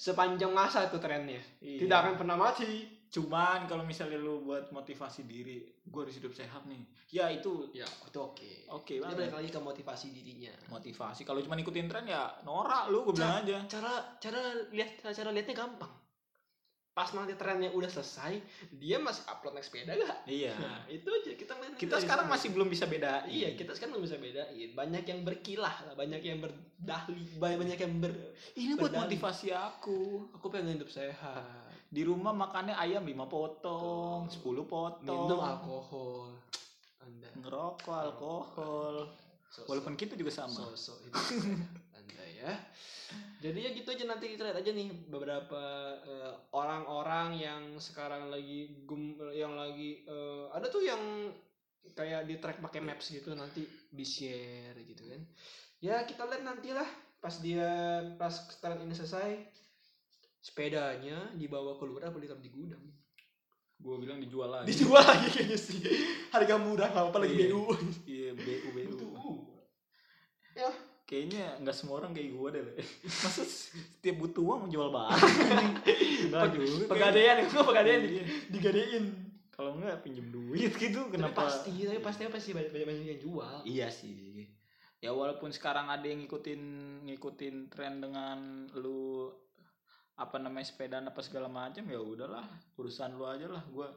Sepanjang 0.00 0.48
masa 0.50 0.88
itu 0.88 0.96
trennya. 0.96 1.44
Iya. 1.60 1.84
Tidak 1.84 1.98
akan 2.00 2.14
pernah 2.16 2.40
mati. 2.40 2.96
cuman 3.10 3.66
kalau 3.66 3.82
misalnya 3.82 4.22
lu 4.22 4.46
buat 4.46 4.70
motivasi 4.70 5.26
diri 5.26 5.66
gue 5.82 5.98
harus 5.98 6.14
hidup 6.14 6.30
sehat 6.30 6.62
nih 6.70 6.78
ya 7.10 7.26
itu 7.26 7.66
Ya, 7.74 7.82
itu 7.82 8.14
oke. 8.14 8.70
oke 8.70 9.02
banget 9.02 9.26
balik 9.26 9.34
lagi 9.34 9.48
ke 9.50 9.58
motivasi 9.58 10.14
dirinya. 10.14 10.54
motivasi 10.70 11.26
kalau 11.26 11.42
cuma 11.42 11.58
ikutin 11.58 11.90
tren 11.90 12.06
ya 12.06 12.30
norak 12.46 12.86
lu 12.86 13.02
gue 13.02 13.18
bilang 13.18 13.42
aja 13.42 13.66
Cara 13.66 14.14
cara 14.22 14.38
lihat 14.70 15.02
cara 15.02 15.34
lihatnya 15.34 15.58
gampang. 15.58 15.90
Pas 17.00 17.08
nanti 17.10 17.32
trennya 17.32 17.72
udah 17.72 17.88
selesai, 17.88 18.44
dia 18.70 19.00
masih 19.00 19.24
upload 19.24 19.56
naik 19.56 19.64
sepeda 19.64 19.96
gak? 19.96 20.20
iya 20.28 20.52
Nah, 20.52 20.84
itu 20.86 21.08
aja 21.08 21.32
kita 21.32 21.52
kita 21.74 21.96
sekarang 21.96 22.28
sana. 22.28 22.34
masih 22.36 22.48
belum 22.50 22.68
bisa 22.68 22.84
beda 22.84 23.24
Iya, 23.24 23.56
kita 23.56 23.72
sekarang 23.72 23.96
belum 23.96 24.04
bisa 24.04 24.20
bedain. 24.20 24.68
Banyak 24.70 25.04
yang 25.06 25.20
berkilah 25.22 25.76
lah, 25.80 25.94
banyak 25.94 26.20
yang 26.20 26.38
berdahli, 26.38 27.24
banyak 27.40 27.78
yang 27.78 27.92
ber 27.98 28.12
ini 28.54 28.76
buat 28.76 28.92
Berdali. 28.92 29.00
motivasi 29.08 29.48
aku 29.50 29.98
aku 30.30 30.46
pengen 30.46 30.76
hidup 30.76 30.90
sehat. 30.90 31.40
di 31.88 32.04
rumah 32.04 32.30
makannya 32.30 32.76
ayam 32.76 33.00
5 33.02 33.16
potong 33.26 34.28
10 34.28 34.44
potong 34.62 35.24
Minum 35.26 35.40
alkohol. 35.40 36.36
Anda 37.00 37.32
ngerokok 37.34 37.96
alkohol 37.96 38.94
sosok- 39.48 39.66
walaupun 39.66 39.96
kita 39.96 40.14
juga 40.14 40.36
sama 40.36 40.68
hidup 40.68 40.76
sehat 40.76 41.64
Anda 41.96 42.24
ya. 42.36 42.52
Jadi 43.40 43.58
ya 43.58 43.70
gitu 43.72 43.88
aja 43.88 44.04
nanti 44.04 44.26
kita 44.30 44.44
lihat 44.44 44.58
aja 44.58 44.70
nih 44.70 44.88
beberapa 45.06 45.62
eh, 46.02 46.32
orang-orang 46.52 47.28
yang 47.34 47.62
sekarang 47.76 48.28
lagi 48.28 48.84
gum 48.84 49.00
yang 49.30 49.56
lagi 49.56 50.04
eh, 50.04 50.44
ada 50.50 50.66
tuh 50.66 50.82
yang 50.82 51.32
kayak 51.90 52.28
di 52.28 52.36
track 52.36 52.60
pakai 52.60 52.80
maps 52.80 53.08
gitu 53.08 53.32
nanti 53.32 53.64
di 53.88 54.04
share 54.04 54.76
gitu 54.84 55.08
kan 55.08 55.20
ya 55.78 56.04
kita 56.04 56.28
lihat 56.28 56.44
nantilah 56.44 56.84
pas 57.16 57.32
dia 57.36 57.64
pas 58.14 58.28
setelah 58.30 58.76
ini 58.78 58.92
selesai 58.92 59.40
sepedanya 60.38 61.32
dibawa 61.34 61.76
keluar 61.76 62.04
apa 62.04 62.16
ditaruh 62.16 62.40
di 62.40 62.48
gudang 62.48 62.84
Gue 63.80 63.96
bilang 63.96 64.20
dijual 64.20 64.52
lagi. 64.52 64.68
dijual 64.68 65.00
lagi 65.00 65.32
kayaknya 65.32 65.56
sih 65.56 65.80
harga 66.28 66.60
murah 66.60 66.92
apa 66.92 67.16
lagi 67.16 67.32
Iya. 67.32 67.48
BU 67.48 67.62
Iya, 68.04 68.30
BU 68.36 68.68
BU. 68.76 69.08
ya 70.52 70.68
Kayaknya 71.10 71.58
nggak 71.58 71.74
semua 71.74 71.98
orang 71.98 72.14
kayak 72.14 72.30
gue 72.30 72.48
deh. 72.52 72.62
Masa 73.26 73.42
setiap 73.42 74.14
butuh 74.16 74.42
uang 74.44 74.70
jual 74.70 74.88
barang? 74.88 75.18
Enggak 76.24 76.42
Peg- 76.46 76.54
juga. 76.54 76.84
pegadaian 76.86 77.36
itu 77.40 77.56
pegadaian 77.58 78.00
Iya. 78.00 78.22
digadein 78.48 79.04
Kalau 79.50 79.74
enggak 79.74 80.00
pinjem 80.00 80.30
duit 80.30 80.72
gitu 80.72 81.04
tapi 81.04 81.18
kenapa? 81.18 81.44
pasti 81.44 81.74
tapi 81.82 82.00
pasti 82.00 82.24
pasti 82.24 82.50
banyak 82.50 82.70
banyak 82.70 82.86
banyak 82.86 83.04
yang 83.08 83.20
jual 83.20 83.60
Iya 83.62 83.90
sih. 83.90 84.46
Ya 84.96 85.10
walaupun 85.10 85.50
sekarang 85.50 85.88
ada 85.88 86.00
yang 86.02 86.20
ngikutin 86.20 86.60
ngikutin 87.04 87.68
tren 87.68 87.98
dengan 87.98 88.38
lu 88.72 89.28
apa 90.14 90.36
namanya 90.36 90.64
sepeda 90.64 90.96
apa 90.98 91.20
segala 91.20 91.48
macam 91.48 91.82
ya 91.82 91.96
udahlah 91.96 92.44
urusan 92.74 93.16
lu 93.16 93.24
aja 93.24 93.48
lah 93.48 93.64
gua 93.66 93.88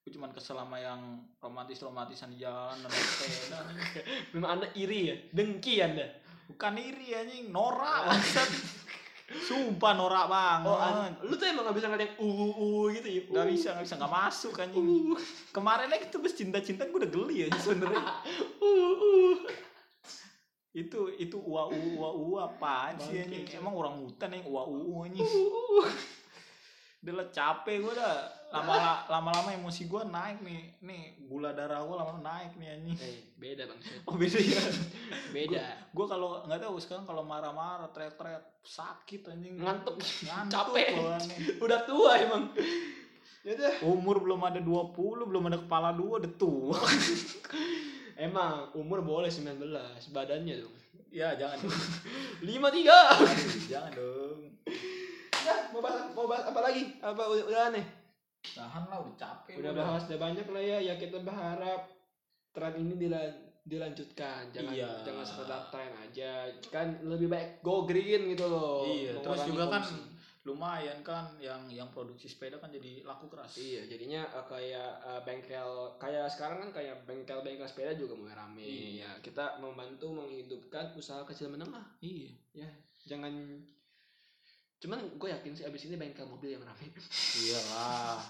gue 0.00 0.10
cuman 0.10 0.30
kesel 0.30 0.54
sama 0.54 0.76
yang 0.76 1.00
romantis 1.36 1.80
romantisan 1.80 2.30
di 2.30 2.38
jalan 2.38 2.76
naik 2.78 2.92
sepeda 3.10 3.58
memang 4.32 4.50
anda 4.54 4.66
iri 4.72 5.00
ya 5.06 5.16
dengki 5.30 5.80
anda 5.80 6.06
bukan 6.46 6.72
iri 6.78 7.12
anjing. 7.12 7.50
Norak 7.50 8.10
bangsat. 8.10 8.50
Sumpah 9.50 9.92
norak 9.98 10.30
banget. 10.30 10.70
Oh 10.70 10.78
an- 10.78 11.18
lu 11.26 11.34
tuh 11.34 11.50
emang 11.50 11.66
gak 11.66 11.74
bisa 11.74 11.90
ngeliat 11.90 12.14
yang 12.14 12.14
uh 12.22 12.54
uh 12.54 12.84
gitu 12.94 13.08
ya? 13.10 13.22
Nggak 13.26 13.46
bisa 13.50 13.68
nggak 13.74 13.84
bisa. 13.90 13.94
Nggak 13.98 14.14
masuk 14.14 14.54
anjing. 14.62 14.86
Uh. 14.86 15.18
Kemarin 15.50 15.90
aja 15.90 16.06
itu 16.06 16.18
bes 16.22 16.34
cinta 16.38 16.58
cinta 16.62 16.86
gue 16.86 16.98
udah 17.02 17.10
geli 17.10 17.36
ya 17.42 17.46
sebenarnya 17.58 18.02
uh 18.62 18.94
uh. 18.94 19.34
Itu 20.70 21.10
itu 21.18 21.36
ua 21.42 21.66
ua 21.66 22.08
ua 22.14 22.38
apaan 22.54 22.94
sih 23.02 23.18
Bangke, 23.18 23.42
anjing? 23.42 23.58
emang 23.58 23.74
orang 23.74 23.94
hutan 24.06 24.30
yang 24.30 24.46
ua 24.46 24.62
ua 24.62 25.10
anjing. 25.10 25.26
Uh 25.26 25.86
udah 27.06 27.22
lah 27.22 27.28
capek 27.30 27.86
gue 27.86 27.94
dah 27.94 28.18
lama 28.54 29.02
lama 29.10 29.30
lama 29.34 29.50
emosi 29.50 29.90
gue 29.90 30.02
naik 30.06 30.38
nih. 30.42 30.78
Nih 30.86 31.02
gula 31.26 31.50
darah 31.50 31.82
gue 31.82 31.96
lama 31.96 32.22
naik 32.22 32.54
nih 32.54 32.68
anjing. 32.78 32.96
Eh, 33.02 33.18
beda 33.34 33.66
bang. 33.66 33.80
Oh 34.06 34.14
beda 34.14 34.38
ya? 34.38 34.62
Beda. 35.34 35.64
Gue 35.90 36.06
kalau 36.06 36.46
nggak 36.46 36.62
tahu 36.62 36.76
sekarang 36.78 37.04
kalau 37.04 37.26
marah-marah 37.26 37.90
teriak-teriak 37.90 38.62
sakit 38.62 39.34
anjing. 39.34 39.58
Ngantuk. 39.58 39.98
Ngantuk 39.98 40.54
capek. 40.54 40.88
udah 41.64 41.80
tua 41.82 42.10
emang. 42.22 42.44
Ya 43.42 43.52
udah. 43.58 43.74
Umur 43.82 44.22
belum 44.22 44.40
ada 44.46 44.60
20 44.62 44.94
belum 45.30 45.42
ada 45.50 45.58
kepala 45.58 45.90
dua 45.94 46.22
udah 46.22 46.32
tua. 46.38 46.78
Emang 48.16 48.72
umur 48.72 49.04
boleh 49.04 49.28
19 49.28 49.60
badannya 50.10 50.54
dong. 50.64 50.74
Ya 51.12 51.36
jangan 51.36 51.60
dong. 51.60 51.76
lima 52.48 52.72
tiga. 52.72 53.12
Jangan 53.68 53.92
dong. 53.92 54.38
Ya 55.46 55.70
mau 55.70 55.78
bahas 55.84 56.10
mau 56.16 56.26
bahas 56.26 56.48
apa 56.48 56.60
lagi? 56.64 56.96
Apa 56.98 57.22
udah, 57.28 57.44
udah 57.46 57.62
aneh 57.70 57.86
tahan 58.56 58.84
lah 58.86 58.98
udah 58.98 59.14
capek 59.14 59.54
udah 59.56 59.72
bahas 59.72 60.02
udah 60.04 60.18
banyak 60.18 60.46
lah 60.46 60.62
ya 60.64 60.78
ya 60.82 60.94
kita 60.96 61.20
berharap 61.20 61.82
tren 62.50 62.74
ini 62.74 62.96
dilan- 62.98 63.36
dilanjutkan 63.62 64.48
jangan 64.48 64.72
Iya. 64.72 64.88
jangan 65.02 65.22
sekedar 65.22 65.62
tren 65.68 65.92
aja 65.92 66.30
kan 66.66 66.86
lebih 67.02 67.26
baik 67.26 67.60
go 67.60 67.82
green 67.82 68.30
gitu 68.30 68.46
loh 68.46 68.86
Iya, 68.86 69.20
terus 69.20 69.44
juga 69.44 69.68
kan 69.68 69.82
lumayan 70.42 71.02
kan 71.02 71.34
yang 71.36 71.66
yang 71.66 71.90
produksi 71.90 72.26
sepeda 72.26 72.56
kan 72.56 72.70
jadi 72.70 73.02
laku 73.02 73.26
keras 73.26 73.58
Iya, 73.58 73.82
jadinya 73.84 74.22
eh, 74.24 74.46
kayak 74.46 74.90
eh, 75.02 75.20
bengkel 75.20 75.70
kayak 75.96 76.30
sekarang 76.30 76.62
kan 76.62 76.70
kayak 76.72 77.02
bengkel-bengkel 77.02 77.66
sepeda 77.66 77.92
juga 77.92 78.14
mulai 78.14 78.32
rame. 78.32 78.62
Iya. 78.62 79.02
Ya, 79.02 79.10
kita 79.20 79.58
membantu 79.58 80.14
menghidupkan 80.14 80.94
usaha 80.94 81.26
kecil 81.26 81.50
menengah. 81.50 81.82
iya 81.98 82.30
Ya, 82.54 82.70
jangan 83.04 83.34
cuman 84.86 85.02
gue 85.18 85.28
yakin 85.34 85.52
sih 85.52 85.64
abis 85.66 85.90
ini 85.90 85.98
bengkel 85.98 86.24
mobil 86.24 86.54
yang 86.54 86.62
rame. 86.62 86.86
iyalah 87.42 88.22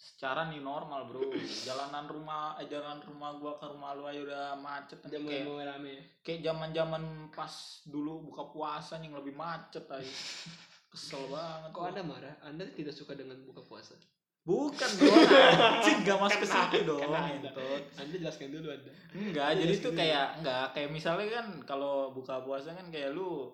secara 0.00 0.48
nih 0.48 0.64
normal 0.64 1.10
bro 1.10 1.28
jalanan 1.66 2.08
rumah 2.08 2.56
eh, 2.56 2.70
jalan 2.70 3.02
rumah 3.04 3.36
gua 3.36 3.58
ke 3.60 3.66
rumah 3.68 3.92
lu 3.92 4.08
aja 4.08 4.20
udah 4.24 4.44
macet 4.56 4.96
Udah 5.02 5.20
mulai 5.20 5.28
kayak 5.28 5.44
mulai 5.44 5.66
rame. 5.68 5.94
kayak 6.24 6.40
zaman 6.40 6.70
zaman 6.72 7.02
pas 7.34 7.52
dulu 7.84 8.32
buka 8.32 8.48
puasa 8.48 8.96
yang 9.02 9.12
lebih 9.12 9.36
macet 9.36 9.84
aja 9.90 10.14
kesel 10.90 11.22
banget 11.28 11.70
Kok. 11.70 11.84
Anda 11.92 12.02
marah? 12.02 12.34
Anda 12.42 12.64
tidak 12.72 12.94
suka 12.96 13.12
dengan 13.12 13.42
buka 13.44 13.60
puasa? 13.66 13.98
bukan 14.40 14.88
dong 14.96 15.20
anjing 15.68 16.00
gak 16.00 16.16
masuk 16.16 16.40
ke 16.40 16.48
situ 16.48 16.78
dong 16.88 17.12
Anda. 17.12 17.52
jelaskan 18.08 18.48
dulu 18.56 18.72
Anda. 18.72 18.92
enggak 19.12 19.48
jadi 19.52 19.74
sih, 19.76 19.84
tuh 19.84 19.92
iya. 19.92 19.98
kayak 20.00 20.26
enggak 20.40 20.64
kayak 20.72 20.90
misalnya 20.96 21.26
kan 21.28 21.46
kalau 21.68 22.08
buka 22.16 22.40
puasa 22.40 22.72
kan 22.72 22.88
kayak 22.88 23.12
lu 23.12 23.52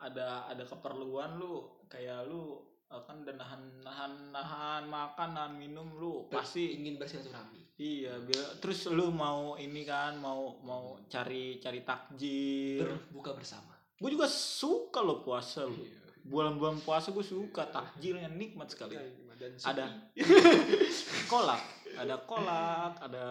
ada 0.00 0.48
ada 0.48 0.64
keperluan 0.64 1.36
lu 1.36 1.84
kayak 1.86 2.24
lu 2.24 2.56
eh, 2.88 3.02
kan 3.04 3.20
udah 3.20 3.36
nahan 3.36 3.62
nahan 3.84 4.12
nahan 4.32 4.82
makan 4.88 5.28
nahan 5.36 5.52
minum 5.60 5.88
lu 6.00 6.26
pasti 6.32 6.80
ingin 6.80 6.96
bersilaturahmi. 6.96 7.60
Iya, 7.80 8.20
biar 8.20 8.60
terus 8.60 8.84
lu 8.92 9.08
mau 9.08 9.56
ini 9.56 9.88
kan 9.88 10.20
mau 10.20 10.60
mau 10.60 11.00
cari 11.08 11.56
cari 11.60 11.80
takjil. 11.80 12.84
Berbuka 12.84 13.32
bersama. 13.32 13.72
Gue 13.96 14.12
juga 14.12 14.28
suka 14.28 15.00
lo 15.00 15.24
puasa 15.24 15.64
lu. 15.64 15.80
Iya. 15.80 16.00
Bulan-bulan 16.20 16.84
puasa 16.84 17.08
gue 17.08 17.24
suka 17.24 17.64
takjilnya 17.72 18.28
nikmat 18.28 18.68
sekali. 18.68 19.00
Dan 19.40 19.56
Ada. 19.56 19.88
sepi. 20.12 20.20
Kolak, 21.32 21.62
ada 21.96 22.16
kolak, 22.28 22.92
ada 23.00 23.26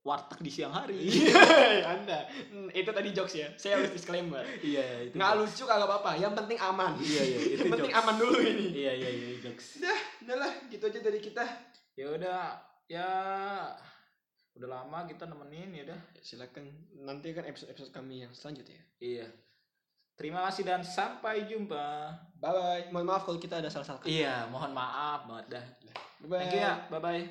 warteg 0.00 0.40
di 0.40 0.50
siang 0.52 0.72
hari. 0.72 0.96
Iya, 0.96 1.36
Anda. 1.84 2.24
Hmm, 2.48 2.68
itu 2.72 2.88
tadi 2.88 3.08
jokes 3.12 3.34
ya. 3.36 3.48
Saya 3.60 3.80
harus 3.80 3.92
disclaimer. 3.92 4.40
iya, 4.64 5.04
itu. 5.04 5.14
Nggak 5.16 5.32
jokes. 5.36 5.60
lucu 5.60 5.64
kagak 5.68 5.88
apa-apa. 5.88 6.10
Yang 6.16 6.32
penting 6.40 6.58
aman. 6.58 6.92
Iya, 6.96 7.22
iya, 7.22 7.38
itu 7.38 7.60
Yang 7.60 7.72
penting 7.76 7.92
jokes. 7.92 8.04
aman 8.04 8.14
dulu 8.16 8.38
ini. 8.40 8.66
Iya, 8.72 8.92
iya, 8.96 9.10
iya, 9.12 9.28
jokes. 9.44 9.66
Udah 10.24 10.36
lah, 10.40 10.52
gitu 10.72 10.84
aja 10.88 11.00
dari 11.04 11.20
kita. 11.20 11.44
Ya 12.00 12.06
udah, 12.16 12.40
ya 12.88 13.08
udah 14.56 14.68
lama 14.68 15.04
kita 15.04 15.28
nemenin 15.28 15.68
ya 15.76 15.82
udah. 15.92 16.00
Silakan 16.24 16.64
nanti 17.04 17.36
kan 17.36 17.44
episode-episode 17.44 17.92
kami 17.92 18.24
yang 18.24 18.32
selanjutnya. 18.32 18.80
Iya. 19.00 19.28
Terima 20.16 20.44
kasih 20.48 20.64
dan 20.68 20.84
sampai 20.84 21.48
jumpa. 21.48 22.12
Bye 22.40 22.52
bye. 22.52 22.84
Mohon 22.92 23.06
maaf 23.08 23.24
kalau 23.24 23.40
kita 23.40 23.56
ada 23.60 23.72
salah-salah. 23.72 24.00
kata. 24.04 24.12
Iya, 24.12 24.44
mohon 24.52 24.72
maaf 24.76 25.24
banget 25.24 25.60
dah. 25.60 25.64
Bye 26.20 26.28
bye. 26.28 26.38
Thank 26.44 26.54
you 26.56 26.60
ya. 26.60 26.74
Bye 26.92 27.00
bye. 27.00 27.24